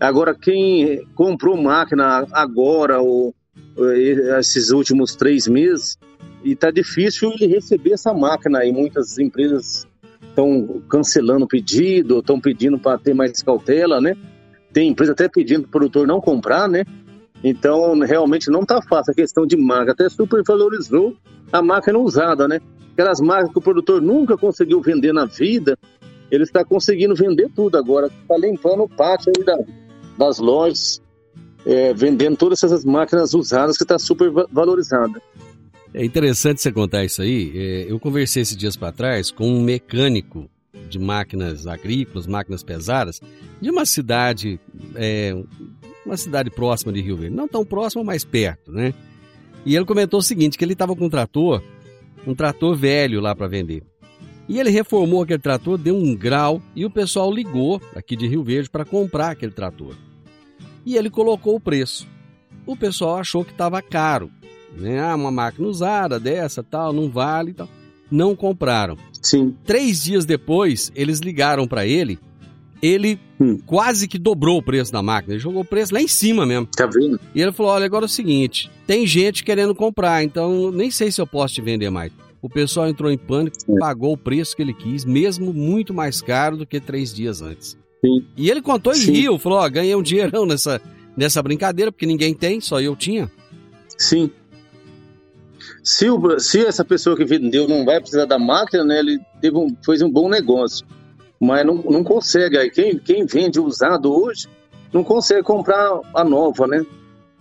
Agora, 0.00 0.34
quem 0.34 1.06
comprou 1.14 1.56
máquina 1.56 2.26
agora, 2.32 3.00
ou 3.00 3.34
esses 4.38 4.70
últimos 4.70 5.14
três 5.14 5.46
meses, 5.46 5.96
e 6.42 6.54
tá 6.54 6.70
difícil 6.70 7.32
ele 7.32 7.46
receber 7.46 7.92
essa 7.92 8.12
máquina 8.12 8.58
aí. 8.58 8.72
Muitas 8.72 9.18
empresas 9.18 9.86
estão 10.28 10.82
cancelando 10.88 11.44
o 11.44 11.48
pedido, 11.48 12.18
estão 12.18 12.40
pedindo 12.40 12.78
para 12.78 12.98
ter 12.98 13.14
mais 13.14 13.42
cautela, 13.42 14.00
né? 14.00 14.16
Tem 14.72 14.88
empresa 14.88 15.12
até 15.12 15.28
pedindo 15.28 15.62
para 15.62 15.68
o 15.68 15.70
produtor 15.70 16.06
não 16.06 16.20
comprar, 16.20 16.68
né? 16.68 16.84
Então, 17.42 17.98
realmente 18.00 18.50
não 18.50 18.62
está 18.62 18.82
fácil 18.82 19.12
a 19.12 19.14
questão 19.14 19.46
de 19.46 19.56
marca. 19.56 19.92
Até 19.92 20.08
supervalorizou 20.08 21.16
a 21.52 21.62
máquina 21.62 21.98
usada, 21.98 22.48
né? 22.48 22.60
Aquelas 22.92 23.20
marcas 23.20 23.52
que 23.52 23.58
o 23.58 23.62
produtor 23.62 24.00
nunca 24.02 24.36
conseguiu 24.36 24.80
vender 24.80 25.12
na 25.12 25.24
vida, 25.24 25.78
ele 26.34 26.44
está 26.44 26.64
conseguindo 26.64 27.14
vender 27.14 27.50
tudo 27.54 27.76
agora. 27.76 28.06
Está 28.06 28.36
limpando 28.36 28.82
o 28.82 28.88
pátio 28.88 29.32
da, 29.44 29.58
das 30.18 30.38
lojas, 30.38 31.00
é, 31.66 31.94
vendendo 31.94 32.36
todas 32.36 32.62
essas 32.62 32.84
máquinas 32.84 33.34
usadas 33.34 33.76
que 33.76 33.84
está 33.84 33.98
super 33.98 34.30
valorizada. 34.50 35.20
É 35.92 36.04
interessante 36.04 36.60
você 36.60 36.72
contar 36.72 37.04
isso 37.04 37.22
aí. 37.22 37.52
É, 37.54 37.86
eu 37.88 38.00
conversei 38.00 38.42
esses 38.42 38.56
dias 38.56 38.76
para 38.76 38.92
trás 38.92 39.30
com 39.30 39.46
um 39.46 39.62
mecânico 39.62 40.50
de 40.88 40.98
máquinas 40.98 41.66
agrícolas, 41.66 42.26
máquinas 42.26 42.62
pesadas, 42.62 43.20
de 43.60 43.70
uma 43.70 43.86
cidade, 43.86 44.60
é, 44.96 45.34
uma 46.04 46.16
cidade 46.16 46.50
próxima 46.50 46.92
de 46.92 47.00
Rio 47.00 47.16
Verde, 47.16 47.34
não 47.34 47.48
tão 47.48 47.64
próxima, 47.64 48.02
mas 48.02 48.24
perto, 48.24 48.72
né? 48.72 48.92
E 49.64 49.76
ele 49.76 49.84
comentou 49.84 50.20
o 50.20 50.22
seguinte, 50.22 50.58
que 50.58 50.64
ele 50.64 50.74
estava 50.74 50.94
com 50.94 51.06
um 51.06 51.10
trator, 51.10 51.62
um 52.26 52.34
trator 52.34 52.76
velho 52.76 53.20
lá 53.20 53.34
para 53.34 53.46
vender. 53.46 53.82
E 54.48 54.60
ele 54.60 54.70
reformou 54.70 55.22
aquele 55.22 55.38
trator, 55.38 55.78
deu 55.78 55.96
um 55.96 56.14
grau 56.14 56.60
e 56.76 56.84
o 56.84 56.90
pessoal 56.90 57.32
ligou 57.32 57.80
aqui 57.94 58.14
de 58.14 58.26
Rio 58.26 58.44
Verde 58.44 58.68
para 58.68 58.84
comprar 58.84 59.30
aquele 59.30 59.52
trator. 59.52 59.96
E 60.84 60.96
ele 60.96 61.08
colocou 61.08 61.56
o 61.56 61.60
preço. 61.60 62.06
O 62.66 62.76
pessoal 62.76 63.18
achou 63.18 63.44
que 63.44 63.52
estava 63.52 63.80
caro 63.80 64.30
né? 64.76 65.00
Ah, 65.00 65.14
uma 65.14 65.30
máquina 65.30 65.66
usada 65.66 66.18
dessa, 66.18 66.62
tal, 66.62 66.92
não 66.92 67.08
vale 67.08 67.52
tal. 67.52 67.68
Não 68.10 68.36
compraram. 68.36 68.96
Sim. 69.22 69.56
Três 69.64 70.02
dias 70.02 70.24
depois, 70.24 70.92
eles 70.94 71.20
ligaram 71.20 71.66
para 71.66 71.86
ele. 71.86 72.18
Ele 72.82 73.18
hum. 73.40 73.58
quase 73.64 74.06
que 74.06 74.18
dobrou 74.18 74.58
o 74.58 74.62
preço 74.62 74.92
da 74.92 75.02
máquina. 75.02 75.34
Ele 75.34 75.40
jogou 75.40 75.62
o 75.62 75.64
preço 75.64 75.94
lá 75.94 76.00
em 76.00 76.08
cima 76.08 76.44
mesmo. 76.44 76.66
Tá 76.66 76.86
vendo? 76.86 77.18
E 77.34 77.40
ele 77.40 77.52
falou: 77.52 77.72
olha, 77.72 77.86
agora 77.86 78.04
é 78.04 78.06
o 78.06 78.10
seguinte: 78.10 78.70
tem 78.86 79.06
gente 79.06 79.42
querendo 79.42 79.74
comprar, 79.74 80.22
então 80.22 80.70
nem 80.70 80.90
sei 80.90 81.10
se 81.10 81.20
eu 81.20 81.26
posso 81.26 81.54
te 81.54 81.62
vender 81.62 81.90
mais. 81.90 82.12
O 82.44 82.48
pessoal 82.50 82.86
entrou 82.86 83.10
em 83.10 83.16
pânico, 83.16 83.56
é. 83.70 83.78
pagou 83.78 84.12
o 84.12 84.18
preço 84.18 84.54
que 84.54 84.60
ele 84.60 84.74
quis, 84.74 85.02
mesmo 85.02 85.50
muito 85.50 85.94
mais 85.94 86.20
caro 86.20 86.58
do 86.58 86.66
que 86.66 86.78
três 86.78 87.10
dias 87.10 87.40
antes. 87.40 87.74
Sim. 88.04 88.22
E 88.36 88.50
ele 88.50 88.60
contou 88.60 88.92
e 88.92 88.98
riu, 88.98 89.38
falou: 89.38 89.60
ó, 89.60 89.68
ganhei 89.70 89.96
um 89.96 90.02
dinheirão 90.02 90.44
nessa, 90.44 90.78
nessa 91.16 91.42
brincadeira, 91.42 91.90
porque 91.90 92.04
ninguém 92.04 92.34
tem, 92.34 92.60
só 92.60 92.82
eu 92.82 92.94
tinha. 92.94 93.32
Sim. 93.96 94.30
Se, 95.82 96.10
o, 96.10 96.38
se 96.38 96.66
essa 96.66 96.84
pessoa 96.84 97.16
que 97.16 97.24
vendeu 97.24 97.66
não 97.66 97.82
vai 97.82 97.98
precisar 97.98 98.26
da 98.26 98.38
máquina, 98.38 98.84
né, 98.84 98.98
ele 98.98 99.18
teve 99.40 99.56
um, 99.56 99.74
fez 99.82 100.02
um 100.02 100.10
bom 100.10 100.28
negócio. 100.28 100.86
Mas 101.40 101.64
não, 101.64 101.76
não 101.76 102.04
consegue. 102.04 102.58
Aí 102.58 102.70
quem, 102.70 102.98
quem 102.98 103.24
vende 103.24 103.58
usado 103.58 104.12
hoje 104.12 104.48
não 104.92 105.02
consegue 105.02 105.42
comprar 105.42 105.98
a 106.12 106.22
nova, 106.22 106.66
né? 106.66 106.84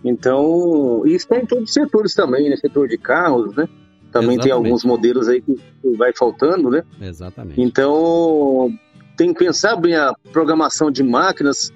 Então, 0.01 1.03
isso 1.05 1.27
tem 1.27 1.41
em 1.41 1.45
todos 1.45 1.65
os 1.65 1.73
setores 1.73 2.13
também, 2.13 2.49
né? 2.49 2.55
Setor 2.55 2.87
de 2.87 2.97
carros, 2.97 3.53
né? 3.53 3.67
Também 4.13 4.35
Exatamente. 4.35 4.43
tem 4.43 4.51
alguns 4.51 4.85
modelos 4.85 5.27
aí 5.27 5.41
que 5.41 5.57
vai 5.97 6.13
faltando, 6.13 6.69
né? 6.69 6.83
Exatamente. 7.01 7.59
Então, 7.59 8.71
tem 9.17 9.33
que 9.33 9.39
pensar 9.39 9.75
bem 9.75 9.95
a 9.95 10.13
programação 10.31 10.91
de 10.91 11.01
máquinas 11.01 11.73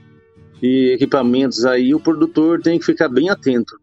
e 0.62 0.94
equipamentos 0.94 1.66
aí, 1.66 1.94
o 1.94 2.00
produtor 2.00 2.62
tem 2.62 2.78
que 2.78 2.86
ficar 2.86 3.10
bem 3.10 3.30
atento. 3.30 3.80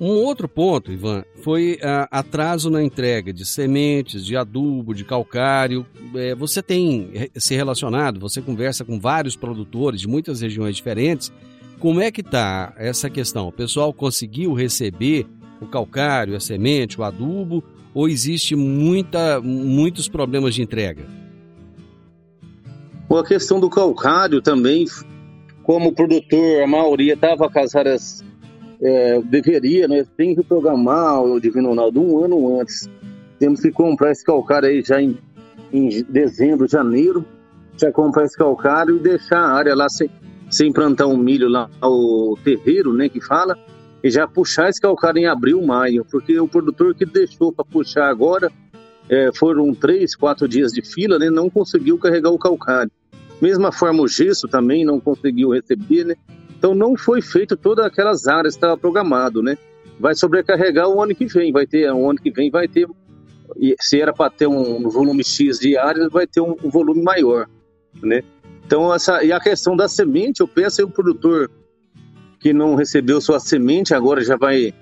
Um 0.00 0.08
outro 0.08 0.48
ponto, 0.48 0.90
Ivan, 0.90 1.22
foi 1.42 1.74
uh, 1.74 2.08
atraso 2.10 2.68
na 2.68 2.82
entrega 2.82 3.32
de 3.32 3.46
sementes, 3.46 4.24
de 4.24 4.36
adubo, 4.36 4.94
de 4.94 5.04
calcário. 5.04 5.86
É, 6.14 6.34
você 6.34 6.60
tem 6.60 7.30
se 7.36 7.54
relacionado, 7.54 8.18
você 8.18 8.42
conversa 8.42 8.84
com 8.84 8.98
vários 8.98 9.36
produtores 9.36 10.00
de 10.00 10.08
muitas 10.08 10.40
regiões 10.40 10.74
diferentes. 10.74 11.30
Como 11.78 12.00
é 12.00 12.10
que 12.10 12.20
está 12.20 12.74
essa 12.76 13.08
questão? 13.08 13.46
O 13.46 13.52
pessoal 13.52 13.92
conseguiu 13.92 14.52
receber 14.54 15.26
o 15.60 15.66
calcário, 15.66 16.34
a 16.34 16.40
semente, 16.40 17.00
o 17.00 17.04
adubo, 17.04 17.62
ou 17.94 18.08
existe 18.08 18.56
muita, 18.56 19.40
muitos 19.40 20.08
problemas 20.08 20.54
de 20.54 20.62
entrega? 20.62 21.04
A 23.10 23.22
questão 23.22 23.60
do 23.60 23.68
calcário 23.68 24.40
também, 24.40 24.86
como 25.62 25.92
produtor, 25.92 26.62
a 26.62 26.66
maioria 26.66 27.12
estava 27.12 27.50
com 27.50 27.58
as 27.58 27.74
áreas 27.74 28.24
é, 28.82 29.20
deveria, 29.22 29.86
né? 29.86 30.04
Tem 30.16 30.34
que 30.34 30.42
programar 30.42 31.22
o 31.22 31.38
Divino 31.38 31.68
Ronaldo 31.68 32.00
um 32.00 32.24
ano 32.24 32.60
antes. 32.60 32.88
Temos 33.38 33.60
que 33.60 33.70
comprar 33.70 34.10
esse 34.10 34.24
calcário 34.24 34.68
aí 34.68 34.82
já 34.82 35.00
em, 35.00 35.16
em 35.72 36.02
dezembro, 36.04 36.66
janeiro. 36.66 37.24
Já 37.76 37.92
comprar 37.92 38.24
esse 38.24 38.36
calcário 38.36 38.96
e 38.96 39.00
deixar 39.00 39.40
a 39.40 39.52
área 39.52 39.74
lá 39.74 39.88
sem, 39.88 40.10
sem 40.50 40.72
plantar 40.72 41.06
um 41.06 41.16
milho 41.16 41.48
lá, 41.48 41.70
o 41.82 42.36
terreiro, 42.42 42.92
né? 42.92 43.08
Que 43.08 43.20
fala. 43.20 43.58
E 44.02 44.10
já 44.10 44.26
puxar 44.26 44.68
esse 44.68 44.80
calcário 44.80 45.20
em 45.20 45.26
abril, 45.26 45.62
maio. 45.62 46.04
Porque 46.10 46.38
o 46.38 46.48
produtor 46.48 46.94
que 46.94 47.06
deixou 47.06 47.52
para 47.52 47.64
puxar 47.64 48.08
agora 48.08 48.50
é, 49.08 49.30
foram 49.34 49.74
três, 49.74 50.14
quatro 50.14 50.48
dias 50.48 50.72
de 50.72 50.82
fila, 50.82 51.18
né? 51.18 51.30
Não 51.30 51.48
conseguiu 51.48 51.98
carregar 51.98 52.30
o 52.30 52.38
calcário. 52.38 52.90
Mesma 53.40 53.72
forma 53.72 54.02
o 54.02 54.08
gesso 54.08 54.46
também 54.48 54.84
não 54.84 55.00
conseguiu 55.00 55.50
receber, 55.50 56.04
né? 56.04 56.14
Então 56.56 56.74
não 56.74 56.96
foi 56.96 57.20
feito 57.20 57.56
todas 57.56 57.84
aquelas 57.84 58.28
áreas 58.28 58.54
que 58.54 58.58
estava 58.58 58.76
programado, 58.76 59.42
né? 59.42 59.58
Vai 59.98 60.14
sobrecarregar 60.14 60.88
o 60.88 61.02
ano 61.02 61.14
que 61.14 61.26
vem, 61.26 61.52
vai 61.52 61.66
ter, 61.66 61.92
o 61.92 62.08
ano 62.08 62.20
que 62.20 62.30
vem 62.30 62.50
vai 62.50 62.68
ter, 62.68 62.88
se 63.80 64.00
era 64.00 64.12
para 64.12 64.30
ter 64.30 64.46
um 64.46 64.88
volume 64.88 65.24
X 65.24 65.58
de 65.58 65.76
áreas, 65.76 66.10
vai 66.10 66.26
ter 66.26 66.40
um, 66.40 66.56
um, 66.62 66.70
volume 66.70 67.02
maior, 67.02 67.48
né? 68.02 68.22
Então 68.64 68.94
essa 68.94 69.22
e 69.24 69.32
a 69.32 69.40
questão 69.40 69.76
da 69.76 69.88
semente, 69.88 70.40
eu 70.40 70.48
peço 70.48 70.80
aí 70.80 70.84
o 70.84 70.90
produtor 70.90 71.50
que 72.42 72.52
não 72.52 72.74
recebeu 72.74 73.20
sua 73.20 73.38
semente 73.38 73.94
agora 73.94 74.24
já 74.24 74.36
vai 74.36 74.74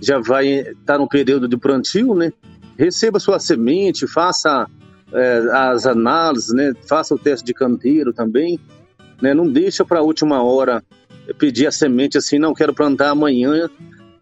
já 0.00 0.18
vai 0.18 0.48
estar 0.48 0.94
tá 0.94 0.98
no 0.98 1.06
período 1.06 1.46
de 1.46 1.56
plantio, 1.56 2.14
né? 2.14 2.32
Receba 2.76 3.20
sua 3.20 3.38
semente, 3.38 4.06
faça 4.06 4.66
é, 5.12 5.42
as 5.52 5.86
análises, 5.86 6.52
né? 6.52 6.72
Faça 6.88 7.14
o 7.14 7.18
teste 7.18 7.44
de 7.44 7.52
canteiro 7.52 8.12
também, 8.12 8.58
né? 9.20 9.34
Não 9.34 9.46
deixa 9.46 9.84
para 9.84 10.00
a 10.00 10.02
última 10.02 10.42
hora 10.42 10.82
pedir 11.38 11.66
a 11.66 11.70
semente 11.70 12.18
assim, 12.18 12.38
não 12.38 12.54
quero 12.54 12.74
plantar 12.74 13.10
amanhã, 13.10 13.68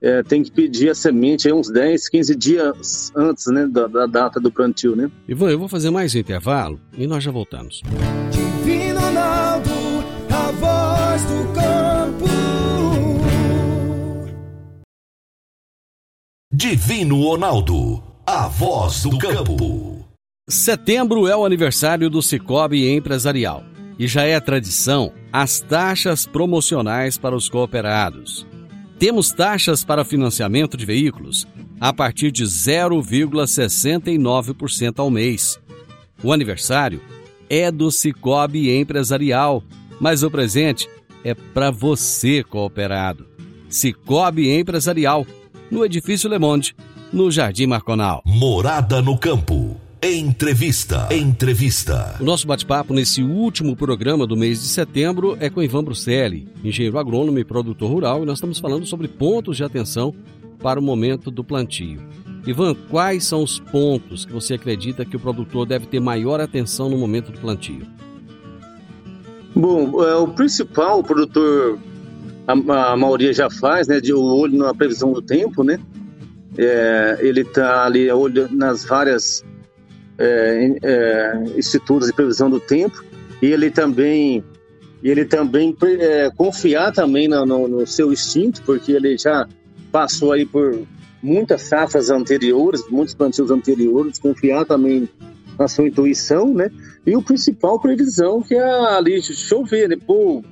é, 0.03 0.23
tem 0.23 0.43
que 0.43 0.51
pedir 0.51 0.91
a 0.91 0.95
semente 0.95 1.47
aí 1.47 1.55
uns 1.55 1.71
10, 1.71 2.09
15 2.09 2.37
dias 2.37 3.13
antes 3.15 3.47
né, 3.47 3.67
da, 3.67 3.87
da, 3.87 4.07
data 4.07 4.41
do 4.41 4.51
plantio, 4.51 4.97
né? 4.97 5.11
Ivan, 5.29 5.51
eu 5.51 5.59
vou 5.59 5.69
fazer 5.69 5.91
mais 5.91 6.15
um 6.15 6.19
intervalo 6.19 6.81
e 6.97 7.07
nós 7.07 7.23
já 7.23 7.31
voltamos. 7.31 7.83
Divino 8.31 9.01
Ronaldo, 9.01 9.71
a 10.31 10.51
voz 10.53 11.25
do 11.25 11.53
Divino 16.61 17.23
Ronaldo, 17.23 18.05
a 18.27 18.47
voz 18.47 19.05
do 19.05 19.17
campo. 19.17 20.05
Setembro 20.47 21.27
é 21.27 21.35
o 21.35 21.47
aniversário 21.47 22.11
do 22.11 22.21
Cicobi 22.21 22.87
Empresarial 22.87 23.65
e 23.99 24.07
já 24.07 24.25
é 24.25 24.39
tradição 24.39 25.11
as 25.33 25.61
taxas 25.61 26.27
promocionais 26.27 27.17
para 27.17 27.35
os 27.35 27.49
cooperados. 27.49 28.47
Temos 28.99 29.33
taxas 29.33 29.83
para 29.83 30.05
financiamento 30.05 30.77
de 30.77 30.85
veículos 30.85 31.49
a 31.81 31.95
partir 31.95 32.31
de 32.31 32.45
0,69% 32.45 34.99
ao 34.99 35.09
mês. 35.09 35.59
O 36.23 36.31
aniversário 36.31 37.01
é 37.49 37.73
do 37.73 37.91
Cicobi 37.91 38.71
Empresarial, 38.71 39.65
mas 39.99 40.23
o 40.23 40.31
presente 40.31 40.87
é 41.25 41.33
para 41.33 41.71
você, 41.71 42.45
cooperado. 42.45 43.27
Cicobi 43.71 44.51
Empresarial, 44.51 45.27
no 45.71 45.85
Edifício 45.85 46.29
Le 46.29 46.39
Monde, 46.39 46.75
no 47.13 47.31
Jardim 47.31 47.67
Marconal. 47.67 48.23
Morada 48.25 49.01
no 49.01 49.17
Campo. 49.17 49.77
Entrevista. 50.03 51.09
Entrevista. 51.15 52.17
O 52.21 52.25
nosso 52.25 52.47
bate-papo 52.47 52.95
nesse 52.95 53.23
último 53.23 53.77
programa 53.77 54.27
do 54.27 54.37
mês 54.37 54.63
de 54.63 54.69
setembro 54.69 55.37
é 55.39 55.51
com 55.51 55.63
Ivan 55.63 55.85
Bruselli, 55.85 56.49
engenheiro 56.65 56.99
agrônomo 56.99 57.39
e 57.39 57.45
produtor 57.45 57.91
rural, 57.91 58.23
e 58.23 58.27
nós 58.27 58.39
estamos 58.39 58.59
falando 58.59 58.87
sobre 58.87 59.07
pontos 59.07 59.59
de 59.59 59.65
atenção 59.65 60.15
para 60.63 60.81
o 60.81 60.83
momento 60.83 61.31
do 61.31 61.45
plantio. 61.45 62.01
Ivan, 62.47 62.75
quais 62.89 63.25
são 63.25 63.43
os 63.43 63.61
pontos 63.61 64.25
que 64.25 64.33
você 64.33 64.55
acredita 64.55 65.05
que 65.05 65.17
o 65.17 65.21
produtor 65.21 65.67
deve 65.67 65.87
ter 65.87 66.01
maior 66.01 66.41
atenção 66.41 66.89
no 66.89 66.97
momento 66.97 67.31
do 67.31 67.39
plantio? 67.39 67.87
Bom, 69.55 70.03
é, 70.03 70.15
o 70.17 70.29
principal, 70.29 71.01
o 71.01 71.05
produtor, 71.05 71.79
a, 72.51 72.93
a 72.93 72.97
maioria 72.97 73.33
já 73.33 73.49
faz, 73.51 73.87
né, 73.89 74.01
de 74.01 74.13
olho 74.13 74.59
na 74.59 74.75
previsão 74.75 75.13
do 75.13 75.23
tempo, 75.23 75.63
né? 75.63 75.79
É, 76.59 77.19
ele 77.21 77.43
está 77.43 77.85
ali 77.85 78.11
olho 78.11 78.49
nas 78.51 78.85
várias 78.85 79.45
é, 80.19 80.77
é, 80.83 81.45
institutos 81.57 82.09
de 82.09 82.13
previsão 82.13 82.51
do 82.51 82.61
tempo. 82.61 83.03
E 83.41 83.47
ele 83.47 83.71
também 83.71 84.45
ele 85.03 85.25
também 85.25 85.75
é, 85.83 86.31
confiar 86.37 86.93
também 86.93 87.27
no, 87.27 87.47
no, 87.47 87.67
no, 87.67 87.87
seu 87.87 88.13
instinto 88.13 88.61
porque 88.67 88.93
ele 88.93 89.17
já 89.17 89.49
passou 89.91 90.33
aí 90.33 90.45
por 90.45 90.87
muitas 91.23 91.63
safras 91.63 92.11
anteriores 92.11 92.85
muitos 92.91 93.15
plantios 93.15 93.51
anteriores 93.51 94.19
confiar 94.19 94.67
também 94.67 95.09
na 95.59 95.67
sua 95.69 95.89
intuição 95.89 96.53
né? 96.53 96.71
E 97.07 97.17
o 97.17 97.23
principal 97.23 97.81
previsão 97.81 98.43
que 98.43 98.55
é 98.55 98.63
ali 98.95 99.23
chover 99.23 99.89
né? 99.89 99.97
Pô 100.07 100.45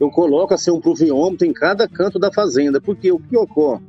eu 0.00 0.10
coloco 0.10 0.54
assim 0.54 0.70
um 0.70 0.80
pluviômetro 0.80 1.46
em 1.46 1.52
cada 1.52 1.86
canto 1.86 2.18
da 2.18 2.32
fazenda 2.32 2.80
porque 2.80 3.12
o 3.12 3.20
que 3.20 3.36
ocorre 3.36 3.84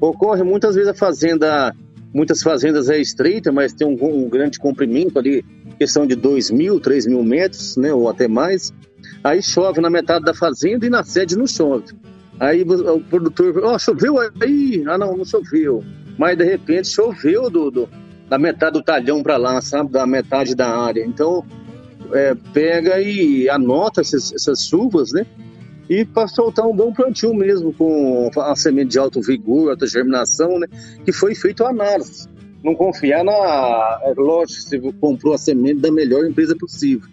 ocorre 0.00 0.42
muitas 0.42 0.74
vezes 0.74 0.90
a 0.90 0.94
fazenda 0.94 1.74
Muitas 2.16 2.42
fazendas 2.42 2.88
é 2.88 2.98
estreita, 2.98 3.52
mas 3.52 3.74
tem 3.74 3.86
um, 3.86 4.02
um 4.02 4.26
grande 4.26 4.58
comprimento 4.58 5.18
ali, 5.18 5.44
questão 5.78 6.06
de 6.06 6.14
2 6.14 6.50
mil, 6.50 6.80
3 6.80 7.06
mil 7.08 7.22
metros, 7.22 7.76
né, 7.76 7.92
ou 7.92 8.08
até 8.08 8.26
mais. 8.26 8.72
Aí 9.22 9.42
chove 9.42 9.82
na 9.82 9.90
metade 9.90 10.24
da 10.24 10.32
fazenda 10.32 10.86
e 10.86 10.88
na 10.88 11.04
sede 11.04 11.36
não 11.36 11.46
chove. 11.46 11.92
Aí 12.40 12.62
o 12.62 13.00
produtor, 13.00 13.62
ó, 13.62 13.74
oh, 13.74 13.78
choveu 13.78 14.18
aí? 14.18 14.82
Ah, 14.86 14.96
não, 14.96 15.14
não 15.14 15.26
choveu. 15.26 15.84
Mas 16.18 16.38
de 16.38 16.44
repente 16.44 16.88
choveu 16.88 17.50
do, 17.50 17.70
do 17.70 17.88
da 18.30 18.38
metade 18.38 18.72
do 18.72 18.82
talhão 18.82 19.22
para 19.22 19.36
lá, 19.36 19.60
sabe? 19.60 19.92
Da 19.92 20.06
metade 20.06 20.54
da 20.54 20.68
área. 20.68 21.04
Então, 21.04 21.44
é, 22.12 22.34
pega 22.52 23.00
e 23.00 23.48
anota 23.48 24.00
essas, 24.00 24.32
essas 24.32 24.66
chuvas, 24.66 25.12
né? 25.12 25.26
e 25.88 26.04
para 26.04 26.26
soltar 26.26 26.66
um 26.66 26.74
bom 26.74 26.92
plantio 26.92 27.32
mesmo, 27.34 27.72
com 27.72 28.30
a 28.36 28.56
semente 28.56 28.90
de 28.90 28.98
alto 28.98 29.20
vigor, 29.20 29.70
alta 29.70 29.86
germinação, 29.86 30.58
né? 30.58 30.66
Que 31.04 31.12
foi 31.12 31.34
feito 31.34 31.64
a 31.64 31.70
análise. 31.70 32.28
Não 32.62 32.74
confiar 32.74 33.24
na. 33.24 34.00
É 34.02 34.12
lógico, 34.16 34.62
você 34.62 34.80
comprou 35.00 35.34
a 35.34 35.38
semente 35.38 35.80
da 35.80 35.92
melhor 35.92 36.26
empresa 36.26 36.56
possível. 36.56 37.08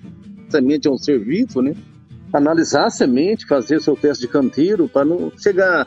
A 0.48 0.52
semente 0.52 0.88
é 0.88 0.92
um 0.92 0.98
ser 0.98 1.20
vivo, 1.20 1.62
né? 1.62 1.76
Analisar 2.32 2.88
a 2.88 2.90
semente, 2.90 3.46
fazer 3.46 3.80
seu 3.80 3.96
teste 3.96 4.22
de 4.22 4.28
canteiro, 4.28 4.90
para 4.90 5.06
não 5.06 5.32
chegar 5.38 5.86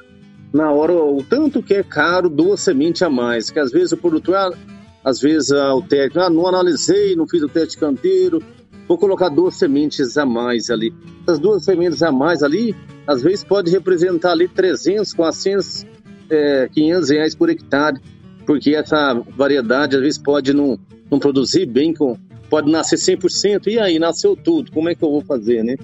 na 0.53 0.71
hora 0.71 0.93
o 0.93 1.23
tanto 1.25 1.61
que 1.63 1.75
é 1.75 1.83
caro 1.83 2.31
duas 2.31 2.61
sementes 2.61 3.03
a 3.03 3.11
mais. 3.11 3.51
Que 3.51 3.59
às 3.59 3.73
vezes 3.73 3.91
o 3.93 3.97
produtor, 3.97 4.57
às 5.03 5.21
vezes 5.21 5.51
ah, 5.51 5.75
o 5.75 5.83
técnico, 5.83 6.21
ah, 6.21 6.31
não 6.31 6.47
analisei, 6.47 7.17
não 7.17 7.27
fiz 7.27 7.43
o 7.43 7.49
teste 7.49 7.71
de 7.71 7.79
canteiro, 7.79 8.41
vou 8.89 8.97
colocar 8.97 9.29
duas 9.29 9.57
sementes 9.57 10.17
a 10.17 10.25
mais 10.25 10.71
ali. 10.71 10.95
Essas 11.23 11.39
duas 11.39 11.65
sementes 11.65 12.03
a 12.03 12.13
mais 12.13 12.43
ali, 12.43 12.75
às 13.07 13.23
vezes 13.23 13.45
pode 13.45 13.71
representar 13.71 14.33
ali 14.33 14.49
300, 14.49 15.13
400, 15.13 15.87
é, 16.31 16.69
500 16.73 17.11
reais 17.11 17.35
por 17.35 17.51
hectare, 17.51 18.01
porque 18.45 18.75
essa 18.75 19.15
variedade 19.37 19.97
às 19.97 20.03
vezes 20.03 20.19
pode 20.19 20.53
não, 20.53 20.79
não 21.11 21.19
produzir 21.19 21.67
bem, 21.67 21.93
com, 21.93 22.17
pode 22.49 22.71
nascer 22.71 22.97
100%, 22.97 23.67
e 23.67 23.79
aí 23.79 23.99
nasceu 23.99 24.37
tudo, 24.37 24.71
como 24.71 24.89
é 24.89 24.95
que 24.95 25.03
eu 25.03 25.11
vou 25.11 25.23
fazer, 25.23 25.63
né? 25.65 25.77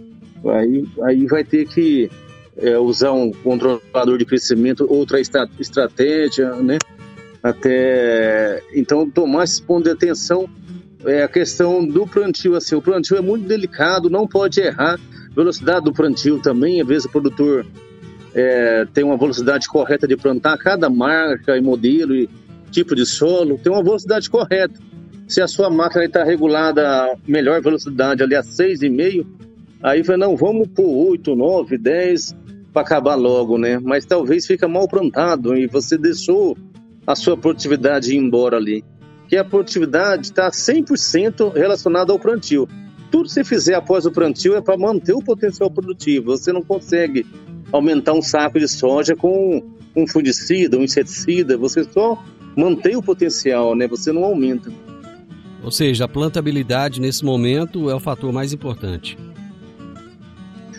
Aí, 0.45 0.85
aí 1.03 1.27
vai 1.27 1.45
ter 1.45 1.67
que 1.67 2.11
é, 2.57 2.79
usar 2.79 3.13
um 3.13 3.31
controlador 3.31 4.19
de 4.19 4.25
crescimento, 4.25 4.87
outra 4.89 5.21
estratégia, 5.21 6.51
né? 6.57 6.79
Até 7.43 8.63
então 8.75 9.09
tomar 9.11 9.45
esse 9.45 9.61
ponto 9.61 9.85
de 9.85 9.91
atenção 9.91 10.49
é 11.05 11.23
a 11.23 11.29
questão 11.29 11.85
do 11.87 12.07
plantio. 12.07 12.57
Assim, 12.57 12.75
o 12.75 12.83
plantio 12.83 13.17
é 13.17 13.21
muito 13.21 13.47
delicado, 13.47 14.11
não 14.11 14.27
pode 14.27 14.61
errar. 14.61 14.99
Velocidade 15.35 15.85
do 15.85 15.93
plantio 15.93 16.39
também, 16.41 16.81
às 16.81 16.87
vezes 16.87 17.05
o 17.07 17.11
produtor 17.11 17.67
é, 18.35 18.87
tem 18.93 19.03
uma 19.03 19.17
velocidade 19.17 19.67
correta 19.67 20.07
de 20.07 20.17
plantar, 20.17 20.59
cada 20.59 20.91
marca 20.91 21.57
e 21.57 21.61
modelo 21.61 22.15
e 22.15 22.29
tipo 22.71 22.95
de 22.95 23.07
solo 23.07 23.59
tem 23.59 23.73
uma 23.73 23.83
velocidade 23.83 24.29
correta. 24.29 24.79
Se 25.27 25.41
a 25.41 25.49
sua 25.49 25.71
máquina 25.71 26.05
está 26.05 26.23
regulada 26.23 26.87
a 26.87 27.17
melhor 27.27 27.63
velocidade 27.63 28.23
ali 28.23 28.35
a 28.35 28.43
6,5, 28.43 29.27
Aí 29.83 30.05
falei, 30.05 30.21
não, 30.21 30.37
vamos 30.37 30.69
por 30.69 30.87
8, 30.87 31.35
9, 31.35 31.77
10 31.77 32.37
para 32.73 32.83
acabar 32.83 33.17
logo, 33.17 33.59
né? 33.59 33.81
Mas 33.83 34.07
talvez 34.07 34.47
fica 34.47 34.69
mal 34.69 34.87
plantado 34.87 35.57
e 35.57 35.67
você 35.67 35.99
deixou 35.99 36.57
a 37.05 37.17
sua 37.17 37.37
produtividade 37.37 38.15
ir 38.15 38.17
embora 38.17 38.57
ali. 38.57 38.85
Que 39.33 39.39
a 39.39 39.45
produtividade 39.47 40.27
está 40.27 40.51
100% 40.51 41.55
relacionada 41.55 42.13
ao 42.13 42.19
plantio. 42.19 42.69
Tudo 43.11 43.25
que 43.25 43.33
você 43.33 43.43
fizer 43.43 43.75
após 43.75 44.05
o 44.05 44.13
plantio 44.13 44.55
é 44.55 44.61
para 44.61 44.77
manter 44.77 45.15
o 45.15 45.23
potencial 45.23 45.71
produtivo. 45.71 46.37
Você 46.37 46.53
não 46.53 46.63
consegue 46.63 47.25
aumentar 47.73 48.13
um 48.13 48.21
saco 48.21 48.59
de 48.59 48.69
soja 48.69 49.17
com 49.17 49.63
um 49.97 50.07
fungicida, 50.07 50.77
um 50.77 50.83
inseticida. 50.83 51.57
Você 51.57 51.83
só 51.85 52.23
mantém 52.55 52.95
o 52.95 53.03
potencial, 53.03 53.75
né? 53.75 53.89
Você 53.89 54.13
não 54.13 54.23
aumenta. 54.23 54.71
Ou 55.65 55.71
seja, 55.71 56.05
a 56.05 56.09
plantabilidade 56.09 57.01
nesse 57.01 57.25
momento 57.25 57.89
é 57.89 57.95
o 57.95 58.01
fator 58.01 58.35
mais 58.35 58.53
importante. 58.53 59.17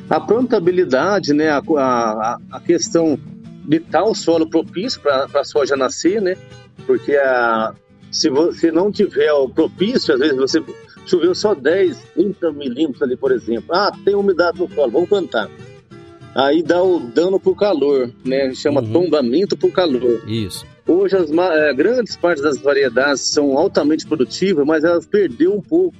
A 0.07 0.19
plantabilidade, 0.19 1.33
né, 1.33 1.49
a, 1.49 1.57
a, 1.57 2.37
a 2.51 2.59
questão 2.59 3.17
de 3.65 3.79
tal 3.79 4.13
solo 4.13 4.47
propício 4.47 5.01
para 5.01 5.27
a 5.33 5.43
soja 5.43 5.75
nascer, 5.75 6.21
né? 6.21 6.37
Porque 6.85 7.15
a, 7.15 7.73
se 8.13 8.29
você 8.29 8.71
não 8.71 8.91
tiver 8.91 9.33
o 9.33 9.49
propício, 9.49 10.13
às 10.13 10.19
vezes 10.19 10.37
você 10.37 10.63
choveu 11.05 11.33
só 11.33 11.55
10, 11.55 11.97
30 12.13 12.51
milímetros 12.53 13.01
ali, 13.01 13.17
por 13.17 13.31
exemplo. 13.31 13.75
Ah, 13.75 13.91
tem 14.05 14.15
umidade 14.15 14.59
no 14.59 14.69
solo, 14.69 14.91
vamos 14.91 15.09
plantar. 15.09 15.49
Aí 16.35 16.63
dá 16.63 16.81
o 16.81 16.99
dano 16.99 17.39
por 17.39 17.55
calor, 17.55 18.11
né? 18.23 18.53
Chama 18.53 18.81
uhum. 18.81 18.93
tombamento 18.93 19.57
por 19.57 19.71
calor. 19.71 20.21
Isso. 20.27 20.65
Hoje 20.87 21.15
as 21.15 21.29
é, 21.31 21.73
grandes 21.73 22.15
partes 22.15 22.43
das 22.43 22.57
variedades 22.57 23.21
são 23.21 23.57
altamente 23.57 24.05
produtivas, 24.05 24.65
mas 24.65 24.83
elas 24.83 25.05
perderam 25.05 25.55
um 25.55 25.61
pouco 25.61 25.95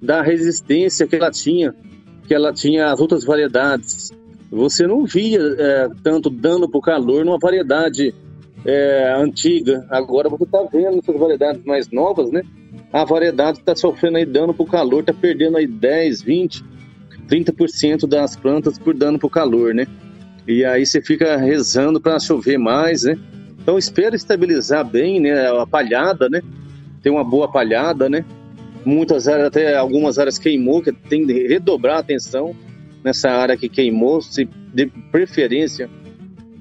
da 0.00 0.22
resistência 0.22 1.06
que 1.06 1.16
ela 1.16 1.30
tinha, 1.30 1.74
que 2.26 2.34
ela 2.34 2.52
tinha 2.52 2.92
as 2.92 3.00
outras 3.00 3.24
variedades. 3.24 4.12
Você 4.50 4.86
não 4.86 5.04
via 5.04 5.40
é, 5.40 5.88
tanto 6.02 6.28
dano 6.28 6.68
por 6.68 6.82
calor 6.82 7.24
numa 7.24 7.38
variedade 7.38 8.14
é, 8.64 9.12
antiga. 9.16 9.86
Agora 9.90 10.28
você 10.28 10.44
está 10.44 10.62
vendo 10.72 10.98
essas 10.98 11.16
variedades 11.16 11.62
mais 11.64 11.90
novas, 11.90 12.30
né? 12.30 12.42
A 12.92 13.04
variedade 13.04 13.58
está 13.58 13.74
sofrendo 13.74 14.16
aí 14.16 14.24
dano 14.24 14.54
por 14.54 14.70
calor, 14.70 15.00
está 15.00 15.12
perdendo 15.12 15.56
aí 15.56 15.66
10, 15.66 16.22
20, 16.22 16.64
30% 17.28 18.06
das 18.06 18.36
plantas 18.36 18.78
por 18.78 18.94
dano 18.94 19.18
por 19.18 19.30
calor, 19.30 19.74
né? 19.74 19.86
E 20.46 20.64
aí 20.64 20.84
você 20.84 21.00
fica 21.00 21.36
rezando 21.36 22.00
para 22.00 22.18
chover 22.20 22.58
mais, 22.58 23.04
né? 23.04 23.18
Então 23.60 23.78
espero 23.78 24.14
estabilizar 24.14 24.84
bem, 24.84 25.20
né, 25.20 25.48
a 25.50 25.66
palhada, 25.66 26.28
né? 26.28 26.42
Tem 27.02 27.10
uma 27.10 27.24
boa 27.24 27.50
palhada, 27.50 28.08
né? 28.08 28.24
Muitas 28.84 29.26
áreas, 29.26 29.46
até 29.48 29.74
algumas 29.74 30.18
áreas 30.18 30.38
queimou, 30.38 30.82
que 30.82 30.92
tem 30.92 31.26
que 31.26 31.48
redobrar 31.48 31.96
a 31.96 32.00
atenção 32.00 32.54
nessa 33.02 33.30
área 33.30 33.56
que 33.56 33.68
queimou, 33.68 34.20
se 34.20 34.46
de 34.74 34.86
preferência 35.10 35.88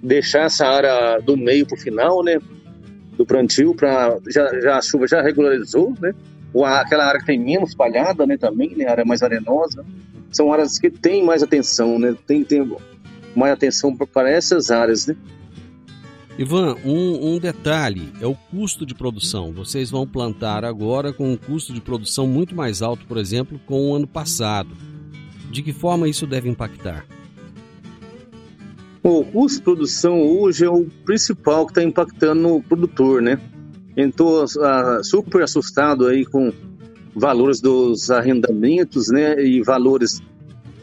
deixar 0.04 0.42
essa 0.42 0.68
área 0.68 1.20
do 1.20 1.38
meio 1.38 1.66
para 1.66 1.78
o 1.78 1.80
final, 1.80 2.22
né? 2.22 2.38
Do 3.18 3.26
plantio, 3.26 3.74
para 3.74 4.18
já, 4.28 4.60
já, 4.60 4.78
a 4.78 4.82
chuva 4.82 5.08
já 5.08 5.22
regularizou, 5.22 5.96
né? 6.02 6.13
Ou 6.54 6.66
aquela 6.66 7.06
área 7.06 7.20
que 7.20 7.26
tem 7.26 7.39
menos 7.39 7.74
palhada, 7.74 8.28
né? 8.28 8.38
Também, 8.38 8.76
né? 8.76 8.86
Área 8.88 9.06
mais 9.06 9.24
arenosa. 9.24 9.86
São 10.30 10.52
áreas 10.52 10.78
que 10.78 10.89
têm 10.89 11.24
mais 11.24 11.42
atenção, 11.42 11.98
né? 11.98 12.16
Tem, 12.28 12.44
tem 12.44 12.70
mais 13.36 13.54
atenção 13.54 13.96
para 13.96 14.30
essas 14.30 14.70
áreas, 14.70 15.08
né? 15.08 15.16
Ivan, 16.38 16.76
um, 16.84 17.36
um, 17.36 17.39
detalhe 17.39 18.12
é 18.20 18.26
o 18.26 18.34
custo 18.34 18.88
de 18.88 18.96
produção. 18.96 19.54
Vocês 19.54 19.92
vão 19.92 20.08
plantar 20.08 20.66
agora 20.66 21.13
com 21.13 21.32
um 21.32 21.38
custo 21.38 21.72
de 21.72 21.80
produção 21.80 22.26
muito 22.26 22.56
mais 22.56 22.82
alto, 22.82 23.06
por 23.06 23.18
exemplo, 23.18 23.60
com 23.68 23.92
o 23.92 23.96
ano 23.96 24.08
passado. 24.08 24.76
De 25.52 25.62
que 25.62 25.72
forma 25.72 26.10
isso 26.10 26.26
deve 26.26 26.50
impactar? 26.50 27.06
O 29.04 29.24
custo 29.26 29.58
de 29.58 29.63
produção 29.63 30.22
hoje 30.22 30.66
é 30.66 30.70
o 30.70 30.86
principal 31.06 31.66
que 31.66 31.72
está 31.72 31.84
impactando 31.84 32.56
o 32.56 32.63
produtor, 32.63 33.22
né? 33.22 33.38
Estou 33.96 34.46
uh, 34.46 35.04
super 35.04 35.44
assustado 35.44 36.08
aí 36.08 36.26
com 36.26 36.52
valores 37.13 37.60
dos 37.62 38.10
arrendamentos, 38.10 39.10
né? 39.10 39.44
E 39.44 39.62
valores 39.62 40.22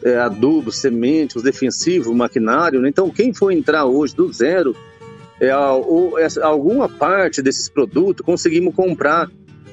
é, 0.03 0.17
adubo, 0.17 0.71
semente, 0.71 1.37
os 1.37 1.43
defensivos, 1.43 2.15
maquinário. 2.15 2.79
Né? 2.79 2.89
Então, 2.89 3.09
quem 3.09 3.33
for 3.33 3.51
entrar 3.51 3.85
hoje 3.85 4.15
do 4.15 4.31
zero 4.31 4.75
é, 5.39 5.55
ou, 5.57 6.15
alguma 6.41 6.87
parte 6.87 7.41
desses 7.41 7.67
produtos 7.67 8.25
conseguimos 8.25 8.75
comprar 8.75 9.29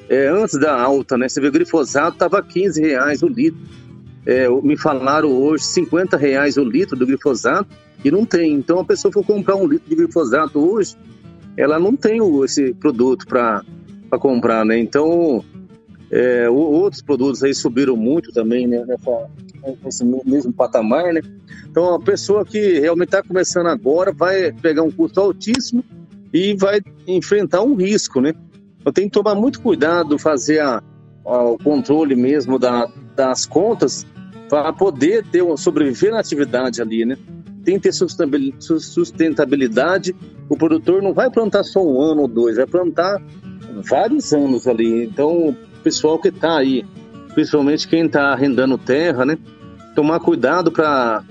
é, 0.09 0.27
antes 0.29 0.59
da 0.59 0.81
alta, 0.81 1.19
né? 1.19 1.29
Você 1.29 1.41
vê 1.41 1.49
o 1.49 1.53
glifosato 1.53 2.15
estava 2.15 2.43
15 2.43 2.81
reais 2.81 3.23
o 3.23 3.29
litro. 3.29 3.61
É, 4.29 4.47
me 4.63 4.77
falaram 4.77 5.31
hoje 5.31 5.65
50 5.65 6.15
reais 6.19 6.59
o 6.59 6.63
litro 6.63 6.95
do 6.95 7.07
glifosato 7.07 7.75
e 8.05 8.11
não 8.11 8.27
tem. 8.27 8.53
Então 8.53 8.79
a 8.79 8.85
pessoa 8.85 9.11
for 9.11 9.25
comprar 9.25 9.57
um 9.57 9.67
litro 9.67 9.89
de 9.89 9.97
glifosato 9.97 10.59
hoje, 10.59 10.95
ela 11.57 11.79
não 11.79 11.97
tem 11.97 12.21
esse 12.45 12.75
produto 12.75 13.27
para 13.27 13.65
comprar, 14.21 14.67
né? 14.67 14.79
Então 14.79 15.43
é, 16.11 16.49
outros 16.49 17.03
produtos 17.03 17.43
aí 17.43 17.55
subiram 17.55 17.97
muito 17.97 18.33
também 18.33 18.67
né, 18.67 18.85
nesse 19.83 20.05
mesmo 20.05 20.53
patamar, 20.53 21.13
né? 21.13 21.21
Então, 21.71 21.95
a 21.95 22.01
pessoa 22.01 22.45
que 22.45 22.81
realmente 22.81 23.09
está 23.09 23.23
começando 23.23 23.67
agora 23.67 24.13
vai 24.13 24.53
pegar 24.53 24.83
um 24.83 24.91
custo 24.91 25.21
altíssimo 25.21 25.85
e 26.33 26.55
vai 26.55 26.81
enfrentar 27.07 27.63
um 27.63 27.75
risco, 27.75 28.21
né? 28.21 28.35
Eu 28.85 28.93
tenho 28.93 29.09
que 29.09 29.15
tomar 29.15 29.35
muito 29.35 29.61
cuidado, 29.61 30.19
fazer 30.19 30.61
a, 30.61 30.83
a, 31.25 31.43
o 31.45 31.59
controle 31.59 32.15
mesmo 32.15 32.59
da, 32.59 32.91
das 33.15 33.45
contas 33.45 34.07
para 34.49 34.73
poder 34.73 35.27
ter 35.27 35.43
uma, 35.43 35.57
sobreviver 35.57 36.13
na 36.13 36.21
atividade 36.21 36.81
ali, 36.81 37.05
né? 37.05 37.17
Tem 37.65 37.79
que 37.79 37.91
ter 37.91 37.93
sustentabilidade. 37.93 40.15
O 40.49 40.57
produtor 40.57 41.03
não 41.03 41.13
vai 41.13 41.29
plantar 41.31 41.65
só 41.65 41.85
um 41.85 42.01
ano 42.01 42.23
ou 42.23 42.29
dois, 42.29 42.57
vai 42.57 42.67
plantar 42.67 43.21
vários 43.89 44.33
anos 44.33 44.67
ali. 44.67 45.05
Então, 45.05 45.51
o 45.51 45.57
pessoal 45.83 46.19
que 46.19 46.29
está 46.29 46.57
aí, 46.57 46.83
principalmente 47.35 47.87
quem 47.87 48.07
está 48.07 48.33
arrendando 48.33 48.79
terra, 48.79 49.27
né? 49.27 49.37
Tomar 49.95 50.21
cuidado 50.21 50.73
para 50.73 51.23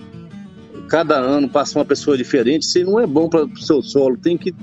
cada 0.87 1.17
ano 1.17 1.49
passa 1.49 1.79
uma 1.79 1.85
pessoa 1.85 2.17
diferente, 2.17 2.63
isso 2.63 2.83
não 2.83 2.99
é 2.99 3.07
bom 3.07 3.27
para 3.27 3.45
o 3.45 3.57
seu 3.57 3.81
solo. 3.81 4.17
Tem 4.17 4.37
que 4.37 4.53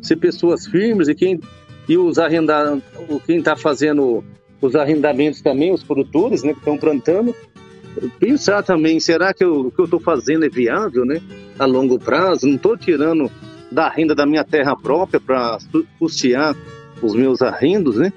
ser 0.00 0.16
pessoas 0.16 0.66
firmes 0.66 1.06
e 1.08 1.14
quem 1.14 1.38
e 1.88 1.96
os 1.96 2.18
arrendar, 2.18 2.78
quem 3.26 3.38
está 3.38 3.56
fazendo 3.56 4.24
os 4.60 4.76
arrendamentos 4.76 5.42
também, 5.42 5.72
os 5.72 5.82
produtores, 5.82 6.42
né, 6.42 6.52
que 6.52 6.60
estão 6.60 6.78
plantando, 6.78 7.34
pensar 8.18 8.62
também, 8.62 9.00
será 9.00 9.32
que 9.34 9.44
o 9.44 9.70
que 9.70 9.80
eu 9.80 9.84
estou 9.84 10.00
fazendo 10.00 10.44
é 10.44 10.48
viável, 10.48 11.04
né, 11.04 11.20
a 11.58 11.66
longo 11.66 11.98
prazo? 11.98 12.46
Não 12.46 12.56
estou 12.56 12.76
tirando 12.76 13.30
da 13.70 13.88
renda 13.88 14.14
da 14.14 14.26
minha 14.26 14.44
terra 14.44 14.76
própria 14.76 15.20
para 15.20 15.58
custear 15.98 16.56
os 17.02 17.14
meus 17.14 17.42
arrendos, 17.42 17.96
né? 17.96 18.12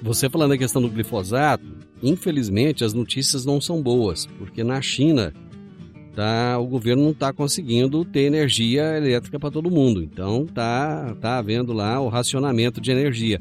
Você 0.00 0.28
falando 0.28 0.50
da 0.50 0.58
questão 0.58 0.82
do 0.82 0.88
glifosato, 0.88 1.64
infelizmente 2.02 2.84
as 2.84 2.92
notícias 2.92 3.44
não 3.44 3.60
são 3.60 3.80
boas, 3.80 4.26
porque 4.38 4.64
na 4.64 4.80
China 4.82 5.32
tá, 6.14 6.58
o 6.58 6.66
governo 6.66 7.04
não 7.04 7.10
está 7.12 7.32
conseguindo 7.32 8.04
ter 8.04 8.22
energia 8.22 8.96
elétrica 8.96 9.38
para 9.38 9.50
todo 9.50 9.70
mundo. 9.70 10.02
Então 10.02 10.46
tá, 10.46 11.14
tá 11.20 11.38
havendo 11.38 11.72
lá 11.72 12.00
o 12.00 12.08
racionamento 12.08 12.80
de 12.80 12.90
energia. 12.90 13.40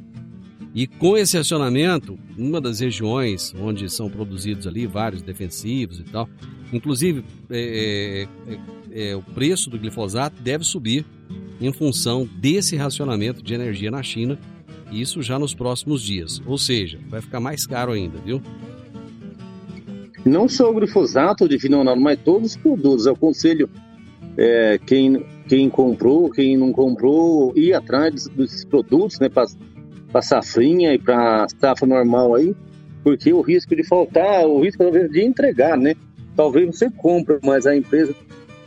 E 0.74 0.88
com 0.88 1.18
esse 1.18 1.38
racionamento, 1.38 2.18
uma 2.38 2.62
das 2.62 2.80
regiões 2.80 3.54
onde 3.60 3.90
são 3.90 4.10
produzidos 4.10 4.66
ali 4.66 4.88
vários 4.88 5.22
defensivos 5.22 6.00
e 6.00 6.04
tal, 6.04 6.30
inclusive 6.72 7.26
é, 7.50 8.28
é, 8.48 8.54
é, 8.54 9.10
é 9.12 9.16
o 9.16 9.22
preço 9.22 9.70
do 9.70 9.78
glifosato 9.78 10.42
deve 10.42 10.64
subir 10.64 11.06
em 11.60 11.72
função 11.74 12.28
desse 12.40 12.76
racionamento 12.76 13.44
de 13.44 13.54
energia 13.54 13.92
na 13.92 14.02
China, 14.02 14.40
isso 14.92 15.22
já 15.22 15.38
nos 15.38 15.54
próximos 15.54 16.02
dias. 16.02 16.42
Ou 16.46 16.58
seja, 16.58 17.00
vai 17.10 17.22
ficar 17.22 17.40
mais 17.40 17.68
caro 17.68 17.92
ainda, 17.92 18.18
viu? 18.20 18.42
Não 20.26 20.48
só 20.48 20.70
o 20.70 20.74
glifosato 20.74 21.48
Ronaldo, 21.72 22.02
mas 22.02 22.20
todos 22.24 22.52
os 22.52 22.58
produtos. 22.58 23.06
Eu 23.06 23.14
aconselho 23.14 23.70
é, 24.38 24.80
quem, 24.86 25.26
quem 25.48 25.70
comprou, 25.70 26.30
quem 26.30 26.58
não 26.58 26.72
comprou, 26.72 27.54
ir 27.56 27.74
atrás 27.74 28.28
desses 28.28 28.64
produtos, 28.64 29.20
né, 29.20 29.30
para 30.12 30.22
safrinha 30.22 30.94
e 30.94 31.00
para 31.00 31.48
safra 31.60 31.88
normal 31.88 32.36
aí, 32.36 32.56
porque 33.04 33.32
o 33.34 33.42
risco 33.42 33.76
de 33.76 33.84
faltar, 33.84 34.46
o 34.46 34.62
risco 34.62 34.84
talvez 34.84 35.10
de 35.10 35.24
entregar, 35.24 35.78
né? 35.78 35.96
Talvez 36.36 36.76
você 36.76 36.90
compre, 36.90 37.40
mas 37.44 37.66
a 37.66 37.76
empresa 37.76 38.14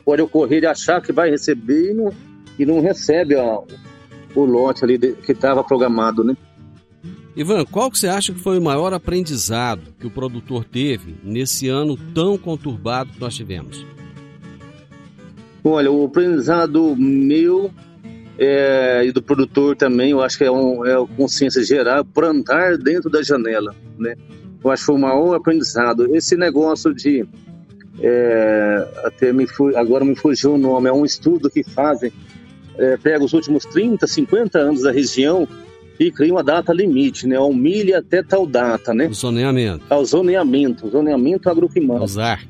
pode 0.05 0.23
ocorrer 0.23 0.61
de 0.61 0.67
achar 0.67 1.01
que 1.01 1.13
vai 1.13 1.31
receber 1.31 1.91
e 1.91 1.95
não, 1.95 2.13
e 2.59 2.67
não 2.67 2.81
recebe 2.81 3.35
o 3.37 4.45
lote 4.45 4.85
ali 4.85 4.99
de, 4.99 5.13
que 5.13 5.33
estava 5.33 5.63
programado, 5.63 6.25
né? 6.25 6.37
Ivan, 7.37 7.65
qual 7.65 7.91
que 7.91 7.99
você 7.99 8.07
acha 8.07 8.33
que 8.33 8.39
foi 8.39 8.59
o 8.59 8.63
maior 8.63 8.93
aprendizado 8.93 9.93
que 9.99 10.07
o 10.07 10.11
produtor 10.11 10.65
teve 10.65 11.17
nesse 11.23 11.69
ano 11.69 11.97
tão 12.15 12.39
conturbado 12.39 13.13
que 13.13 13.21
nós 13.21 13.35
tivemos? 13.35 13.85
Olha, 15.65 15.91
o 15.91 16.05
aprendizado 16.05 16.95
meu 16.97 17.71
é, 18.39 19.05
e 19.07 19.13
do 19.13 19.23
produtor 19.23 19.77
também, 19.77 20.11
eu 20.11 20.23
acho 20.23 20.37
que 20.37 20.45
é, 20.45 20.51
um, 20.51 20.85
é 20.85 20.99
uma 20.99 21.07
consciência 21.07 21.63
geral, 21.65 22.05
plantar 22.05 22.77
dentro 22.77 23.09
da 23.09 23.23
janela, 23.23 23.75
né? 23.99 24.17
eu 24.65 24.71
acho 24.71 24.83
que 24.83 24.87
foi 24.87 24.95
o 24.95 24.99
maior 24.99 25.35
aprendizado. 25.35 26.15
Esse 26.17 26.37
negócio 26.37 26.95
de. 26.95 27.27
É, 28.01 28.89
até 29.05 29.33
me 29.33 29.47
agora 29.77 30.05
me 30.05 30.17
fugiu 30.17 30.55
o 30.55 30.59
nome, 30.59 30.89
é 30.89 30.93
um 30.93 31.05
estudo 31.05 31.49
que 31.49 31.63
fazem, 31.63 32.13
é, 32.77 32.97
pega 32.97 33.25
os 33.25 33.33
últimos 33.33 33.65
30, 33.67 34.05
50 34.05 34.59
anos 34.59 34.83
da 34.83 34.91
região 34.91 35.47
e 36.01 36.11
cria 36.11 36.33
uma 36.33 36.43
data 36.43 36.73
limite, 36.73 37.25
né? 37.29 37.39
Um 37.39 37.55
milho 37.55 37.97
até 37.97 38.21
tal 38.21 38.47
data, 38.47 38.93
né? 38.93 39.07
O 39.07 39.15
zoneamento. 39.15 39.85
É 39.89 39.95
o 39.95 40.05
zoneamento, 40.05 40.87
o 40.87 40.91
zoneamento 40.91 41.49
agroclimático. 41.49 42.05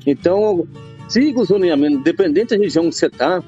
Então, 0.07 0.67
siga 1.07 1.39
o 1.39 1.45
zoneamento, 1.45 1.97
independente 1.97 2.57
da 2.57 2.63
região 2.63 2.89
que 2.89 2.95
você 2.95 3.05
está. 3.05 3.43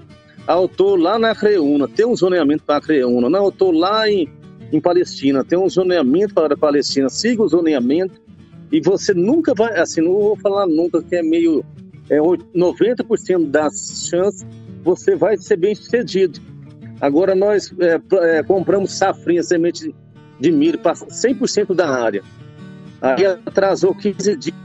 Ah, 0.48 0.56
eu 0.62 0.68
tô 0.68 0.96
lá 0.96 1.20
na 1.20 1.36
Creuna, 1.36 1.88
tem 1.88 2.06
um 2.06 2.16
zoneamento 2.16 2.64
para 2.64 2.78
a 2.78 2.82
Creuna. 2.82 3.30
Não, 3.30 3.46
eu 3.46 3.52
tô 3.52 3.70
lá 3.70 4.10
em, 4.10 4.30
em 4.72 4.80
Palestina, 4.80 5.44
tem 5.44 5.60
um 5.60 5.68
zoneamento 5.68 6.34
para 6.34 6.54
a 6.54 6.58
Palestina. 6.58 7.10
Siga 7.10 7.44
o 7.44 7.48
zoneamento 7.48 8.22
e 8.72 8.80
você 8.80 9.14
nunca 9.14 9.54
vai, 9.54 9.78
assim, 9.78 10.02
não 10.02 10.14
vou 10.14 10.38
falar 10.38 10.66
nunca 10.66 11.04
que 11.04 11.16
é 11.18 11.22
meio 11.22 11.66
é, 12.10 12.18
90% 12.18 13.50
das 13.50 14.08
chances 14.10 14.48
você 14.84 15.16
vai 15.16 15.38
ser 15.38 15.58
bem 15.58 15.76
sucedido. 15.76 16.40
Agora 17.02 17.36
nós 17.36 17.74
é, 17.80 18.00
é, 18.38 18.44
compramos 18.44 18.94
safrinha, 18.94 19.44
semente 19.44 19.94
de 20.40 20.52
milho 20.52 20.80
para 20.80 20.94
100% 20.94 21.76
da 21.76 21.90
área. 21.90 22.24
Aí 23.02 23.26
atrasou 23.26 23.94
15 23.94 24.38
dias 24.38 24.56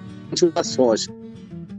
da 0.55 0.62
soja. 0.62 1.12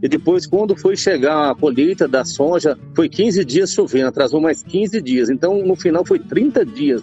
E 0.04 0.10
depois, 0.10 0.46
quando 0.46 0.76
foi 0.76 0.98
chegar 0.98 1.50
a 1.50 1.56
colheita 1.56 2.10
da 2.10 2.26
soja, 2.26 2.78
foi 2.94 3.08
15 3.08 3.46
dias 3.46 3.72
chovendo, 3.72 4.10
atrasou 4.10 4.42
mais 4.42 4.62
15 4.62 5.02
dias. 5.02 5.30
Então, 5.30 5.66
no 5.66 5.78
final, 5.78 6.06
foi 6.06 6.20
30 6.20 6.66
dias. 6.66 7.02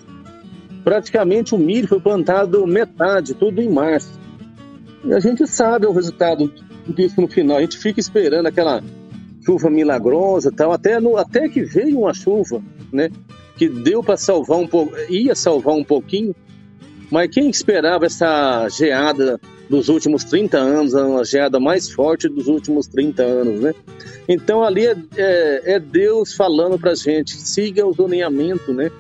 Praticamente 0.85 1.55
o 1.55 1.59
milho 1.59 1.89
foi 1.89 1.99
plantado 1.99 2.67
metade, 2.67 3.33
tudo 3.33 3.63
em 3.63 3.71
março. 3.71 4.21
E 5.03 5.15
a 5.15 5.19
gente 5.19 5.47
sabe 5.47 5.87
o 5.87 5.93
resultado 5.93 6.53
disso 6.87 7.23
no 7.23 7.27
final. 7.27 7.57
A 7.57 7.63
gente 7.63 7.79
fica 7.79 7.99
esperando 7.99 8.47
aquela 8.47 8.83
chuva 9.43 9.71
milagrosa 9.71 10.53
tal, 10.53 10.71
até, 10.71 11.01
no, 11.01 11.17
até 11.17 11.49
que 11.49 11.63
veio 11.63 12.01
uma 12.01 12.13
chuva, 12.13 12.63
né? 12.93 13.09
Que 13.57 13.67
deu 13.67 14.03
para 14.03 14.19
salvar 14.19 14.59
um 14.59 14.67
pouco, 14.67 14.95
ia 15.09 15.35
salvar 15.35 15.75
um 15.75 15.85
pouquinho, 15.85 16.35
mas 17.11 17.31
quem 17.31 17.49
esperava 17.49 18.05
essa 18.05 18.69
geada 18.69 19.41
dos 19.71 19.89
últimos 19.89 20.25
30 20.25 20.59
anos, 20.59 20.95
a 20.95 21.25
geada 21.25 21.59
mais 21.59 21.89
forte 21.89 22.29
dos 22.29 22.49
últimos 22.49 22.87
30 22.89 23.23
anos, 23.23 23.61
né? 23.61 23.73
Então 24.29 24.63
ali 24.63 24.87
é, 24.87 24.97
é, 25.17 25.75
é 25.75 25.81
Deus 25.81 26.35
falando 26.35 26.79
para 26.79 26.95
gente, 26.95 27.37
siga 27.37 27.87
o 27.87 27.93
zoneamento, 27.93 28.75
né? 28.75 28.91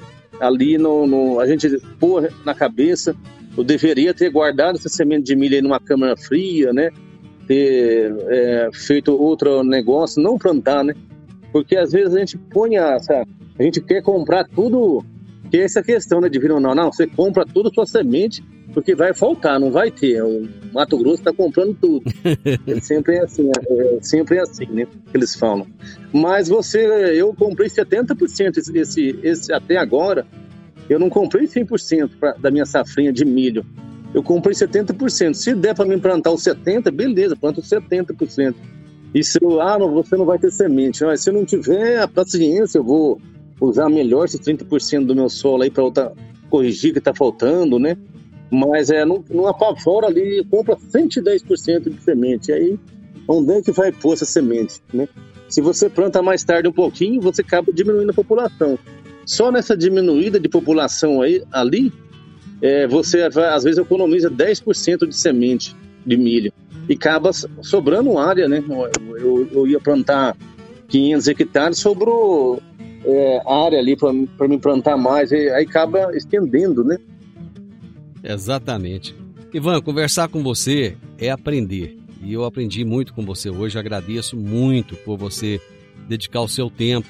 Ali 0.40 0.78
no, 0.78 1.06
no, 1.06 1.40
a 1.40 1.46
gente 1.46 1.68
pôr 1.98 2.32
na 2.44 2.54
cabeça 2.54 3.14
eu 3.56 3.64
deveria 3.64 4.14
ter 4.14 4.30
guardado 4.30 4.76
essa 4.76 4.88
semente 4.88 5.24
de 5.24 5.36
milho 5.36 5.56
aí 5.56 5.62
numa 5.62 5.80
câmara 5.80 6.16
fria, 6.16 6.72
né? 6.72 6.90
Ter 7.46 8.14
é, 8.28 8.70
feito 8.72 9.12
outro 9.12 9.64
negócio, 9.64 10.22
não 10.22 10.38
plantar, 10.38 10.84
né? 10.84 10.94
Porque 11.52 11.76
às 11.76 11.90
vezes 11.90 12.14
a 12.14 12.18
gente 12.20 12.38
põe 12.38 12.76
essa. 12.76 13.26
A 13.58 13.62
gente 13.62 13.80
quer 13.80 14.02
comprar 14.02 14.44
tudo. 14.44 15.04
Que 15.50 15.58
é 15.58 15.64
essa 15.64 15.82
questão, 15.82 16.20
né? 16.20 16.30
Ou 16.50 16.60
não. 16.60 16.74
Não, 16.74 16.92
você 16.92 17.08
compra 17.08 17.44
tudo 17.44 17.74
sua 17.74 17.84
semente, 17.84 18.42
porque 18.72 18.94
vai 18.94 19.12
faltar, 19.12 19.58
não 19.58 19.70
vai 19.70 19.90
ter. 19.90 20.22
O 20.22 20.48
Mato 20.72 20.96
Grosso 20.96 21.16
está 21.16 21.32
comprando 21.32 21.76
tudo. 21.80 22.04
é 22.66 22.80
sempre 22.80 23.16
é 23.16 23.22
assim, 23.22 23.48
é, 23.48 23.96
é 23.96 23.98
sempre 24.00 24.36
é 24.36 24.40
assim, 24.40 24.66
né? 24.66 24.86
Que 24.86 25.16
eles 25.16 25.34
falam. 25.34 25.66
Mas 26.12 26.48
você, 26.48 26.86
eu 27.18 27.34
comprei 27.34 27.68
70% 27.68 28.58
esse, 28.58 28.78
esse, 28.78 29.20
esse 29.22 29.52
até 29.52 29.76
agora 29.76 30.26
eu 30.90 30.98
não 30.98 31.08
comprei 31.08 31.46
100% 31.46 32.10
pra, 32.18 32.32
da 32.32 32.50
minha 32.50 32.66
safrinha 32.66 33.12
de 33.12 33.24
milho. 33.24 33.64
Eu 34.12 34.24
comprei 34.24 34.54
70%. 34.54 35.34
Se 35.34 35.54
der 35.54 35.72
para 35.72 35.84
me 35.84 35.96
plantar 35.96 36.32
os 36.32 36.42
70%, 36.42 36.90
beleza, 36.90 37.36
planto 37.36 37.62
70%. 37.62 38.56
E 39.14 39.22
se 39.22 39.38
eu, 39.40 39.60
ah, 39.60 39.78
não, 39.78 39.92
você 39.92 40.16
não 40.16 40.24
vai 40.24 40.36
ter 40.36 40.50
semente. 40.50 41.04
Mas 41.04 41.22
se 41.22 41.30
eu 41.30 41.34
não 41.34 41.44
tiver 41.44 42.00
a 42.00 42.08
paciência, 42.08 42.78
eu 42.78 42.84
vou 42.84 43.20
usar 43.60 43.88
melhor 43.88 44.24
esses 44.24 44.40
30% 44.40 45.06
do 45.06 45.14
meu 45.14 45.28
solo 45.28 45.62
aí 45.62 45.70
para 45.70 46.12
corrigir 46.48 46.92
que 46.92 46.98
está 46.98 47.14
faltando, 47.14 47.78
né? 47.78 47.96
Mas 48.51 48.90
é, 48.90 49.05
não, 49.05 49.46
apavora 49.46 50.07
ali, 50.07 50.44
compra 50.51 50.76
110% 50.76 51.88
de 51.88 52.03
semente. 52.03 52.53
Aí, 52.53 52.78
onde 53.28 53.53
é 53.53 53.62
que 53.62 53.70
vai 53.70 53.92
pôr 53.92 54.14
essa 54.14 54.24
semente, 54.24 54.80
né? 54.92 55.09
Se 55.48 55.61
você 55.61 55.88
planta 55.88 56.22
mais 56.22 56.44
tarde 56.44 56.68
um 56.68 56.72
pouquinho, 56.72 57.20
você 57.20 57.42
acaba 57.42 57.72
diminuindo 57.72 58.11
a 58.11 58.14
população. 58.14 58.78
Só 59.26 59.51
nessa 59.51 59.76
diminuída 59.76 60.38
de 60.38 60.48
população 60.48 61.22
aí, 61.22 61.42
ali, 61.53 61.92
é, 62.62 62.86
você 62.86 63.22
às 63.22 63.64
vezes 63.64 63.78
economiza 63.78 64.30
10% 64.30 65.09
de 65.09 65.14
semente 65.14 65.74
de 66.05 66.16
milho 66.16 66.53
e 66.88 66.94
acaba 66.94 67.30
sobrando 67.62 68.18
área, 68.18 68.48
né? 68.48 68.62
Eu, 69.20 69.48
eu 69.53 69.66
ia 69.66 69.80
plantar 69.80 70.36
500 70.88 71.28
hectares, 71.28 71.78
sobrou 71.78 72.61
é, 73.05 73.42
área 73.46 73.78
ali 73.78 73.96
para 73.96 74.48
me 74.48 74.59
plantar 74.59 74.96
mais, 74.96 75.30
e 75.30 75.36
aí 75.51 75.64
acaba 75.64 76.16
estendendo, 76.16 76.84
né? 76.84 76.98
Exatamente. 78.22 79.14
Ivan, 79.52 79.80
conversar 79.80 80.28
com 80.28 80.42
você 80.42 80.96
é 81.18 81.30
aprender. 81.30 81.98
E 82.22 82.32
eu 82.32 82.44
aprendi 82.44 82.84
muito 82.84 83.14
com 83.14 83.24
você 83.24 83.50
hoje. 83.50 83.78
Agradeço 83.78 84.36
muito 84.36 84.94
por 84.96 85.16
você 85.16 85.60
dedicar 86.08 86.40
o 86.40 86.48
seu 86.48 86.70
tempo 86.70 87.08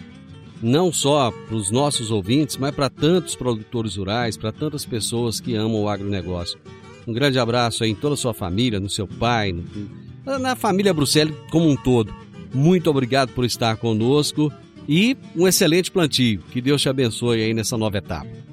não 0.62 0.92
só 0.92 1.30
para 1.30 1.56
os 1.56 1.70
nossos 1.70 2.10
ouvintes, 2.10 2.56
mas 2.56 2.74
para 2.74 2.90
tantos 2.90 3.34
produtores 3.34 3.96
rurais, 3.96 4.36
para 4.36 4.52
tantas 4.52 4.84
pessoas 4.84 5.40
que 5.40 5.54
amam 5.54 5.82
o 5.82 5.88
agronegócio. 5.88 6.58
Um 7.06 7.12
grande 7.12 7.38
abraço 7.38 7.82
aí 7.82 7.90
em 7.90 7.94
toda 7.94 8.14
a 8.14 8.16
sua 8.16 8.34
família, 8.34 8.78
no 8.78 8.90
seu 8.90 9.06
pai, 9.06 9.52
no, 9.52 10.38
na 10.38 10.54
família 10.54 10.92
Bruxelas 10.92 11.34
como 11.50 11.68
um 11.68 11.76
todo. 11.76 12.14
Muito 12.52 12.90
obrigado 12.90 13.30
por 13.30 13.44
estar 13.44 13.76
conosco 13.76 14.52
e 14.88 15.16
um 15.34 15.48
excelente 15.48 15.90
plantio. 15.90 16.42
Que 16.50 16.60
Deus 16.60 16.82
te 16.82 16.88
abençoe 16.88 17.42
aí 17.42 17.54
nessa 17.54 17.76
nova 17.78 17.98
etapa. 17.98 18.49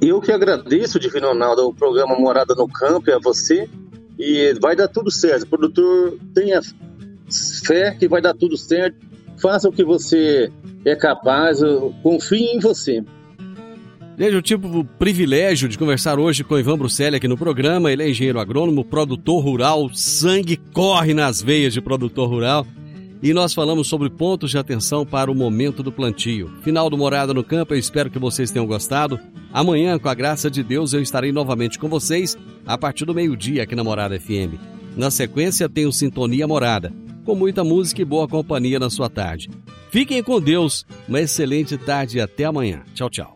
Eu 0.00 0.20
que 0.20 0.32
agradeço, 0.32 1.00
Divino 1.00 1.28
Ronaldo, 1.28 1.66
o 1.66 1.74
programa 1.74 2.18
Morada 2.18 2.54
no 2.54 2.68
Campo 2.68 3.08
e 3.10 3.12
a 3.12 3.18
você. 3.18 3.68
E 4.18 4.54
vai 4.60 4.74
dar 4.74 4.88
tudo 4.88 5.10
certo. 5.10 5.46
Produtor 5.46 6.18
tenha 6.34 6.60
fé 7.64 7.94
que 7.98 8.08
vai 8.08 8.20
dar 8.20 8.34
tudo 8.34 8.56
certo 8.56 9.06
faça 9.40 9.68
o 9.68 9.72
que 9.72 9.84
você 9.84 10.50
é 10.84 10.94
capaz, 10.94 11.58
confie 12.02 12.54
em 12.54 12.58
você. 12.58 13.02
Desde 14.16 14.36
eu 14.36 14.42
tive 14.42 14.66
o 14.66 14.84
privilégio 14.84 15.68
de 15.68 15.76
conversar 15.76 16.18
hoje 16.18 16.42
com 16.42 16.58
Ivan 16.58 16.78
Bruxelli 16.78 17.16
aqui 17.16 17.28
no 17.28 17.36
programa. 17.36 17.92
Ele 17.92 18.02
é 18.02 18.08
engenheiro 18.08 18.40
agrônomo, 18.40 18.84
produtor 18.84 19.44
rural, 19.44 19.90
sangue 19.92 20.56
corre 20.72 21.12
nas 21.12 21.42
veias 21.42 21.74
de 21.74 21.82
produtor 21.82 22.28
rural. 22.28 22.66
E 23.22 23.32
nós 23.32 23.54
falamos 23.54 23.88
sobre 23.88 24.10
pontos 24.10 24.50
de 24.50 24.58
atenção 24.58 25.06
para 25.06 25.30
o 25.30 25.34
momento 25.34 25.82
do 25.82 25.90
plantio. 25.90 26.50
Final 26.62 26.90
do 26.90 26.98
Morada 26.98 27.32
no 27.32 27.42
Campo, 27.42 27.74
eu 27.74 27.78
espero 27.78 28.10
que 28.10 28.18
vocês 28.18 28.50
tenham 28.50 28.66
gostado. 28.66 29.18
Amanhã, 29.52 29.98
com 29.98 30.08
a 30.08 30.14
graça 30.14 30.50
de 30.50 30.62
Deus, 30.62 30.92
eu 30.92 31.00
estarei 31.00 31.32
novamente 31.32 31.78
com 31.78 31.88
vocês 31.88 32.36
a 32.66 32.76
partir 32.76 33.04
do 33.04 33.14
meio-dia 33.14 33.62
aqui 33.62 33.74
na 33.74 33.84
Morada 33.84 34.18
FM. 34.18 34.58
Na 34.96 35.10
sequência, 35.10 35.68
tem 35.68 35.86
o 35.86 35.92
Sintonia 35.92 36.46
Morada 36.46 36.92
com 37.26 37.34
muita 37.34 37.64
música 37.64 38.00
e 38.00 38.04
boa 38.04 38.28
companhia 38.28 38.78
na 38.78 38.88
sua 38.88 39.10
tarde. 39.10 39.50
Fiquem 39.90 40.22
com 40.22 40.40
Deus, 40.40 40.86
uma 41.08 41.20
excelente 41.20 41.76
tarde 41.76 42.18
e 42.18 42.20
até 42.20 42.44
amanhã. 42.44 42.84
Tchau, 42.94 43.10
tchau. 43.10 43.35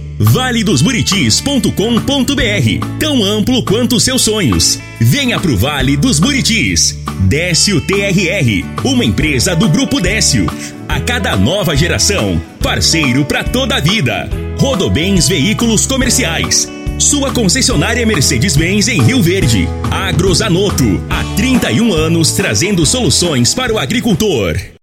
valedosburitis.com.br. 0.21 2.87
Tão 2.99 3.23
amplo 3.23 3.63
quanto 3.63 3.99
seus 3.99 4.21
sonhos. 4.21 4.79
Venha 4.99 5.39
pro 5.39 5.57
Vale 5.57 5.97
dos 5.97 6.19
Buritis. 6.19 6.99
Décio 7.21 7.81
TRR, 7.81 8.63
uma 8.83 9.03
empresa 9.03 9.55
do 9.55 9.67
Grupo 9.67 9.99
Décio. 9.99 10.45
A 10.87 10.99
cada 10.99 11.35
nova 11.35 11.75
geração, 11.75 12.39
parceiro 12.61 13.25
para 13.25 13.43
toda 13.43 13.75
a 13.75 13.79
vida. 13.79 14.29
Rodobens 14.59 15.27
Veículos 15.27 15.87
Comerciais. 15.87 16.71
Sua 16.99 17.31
concessionária 17.31 18.05
Mercedes-Benz 18.05 18.87
em 18.87 19.01
Rio 19.01 19.23
Verde. 19.23 19.67
Agrozanoto, 19.89 21.01
há 21.09 21.23
31 21.35 21.91
anos 21.93 22.33
trazendo 22.33 22.85
soluções 22.85 23.55
para 23.55 23.73
o 23.73 23.79
agricultor. 23.79 24.55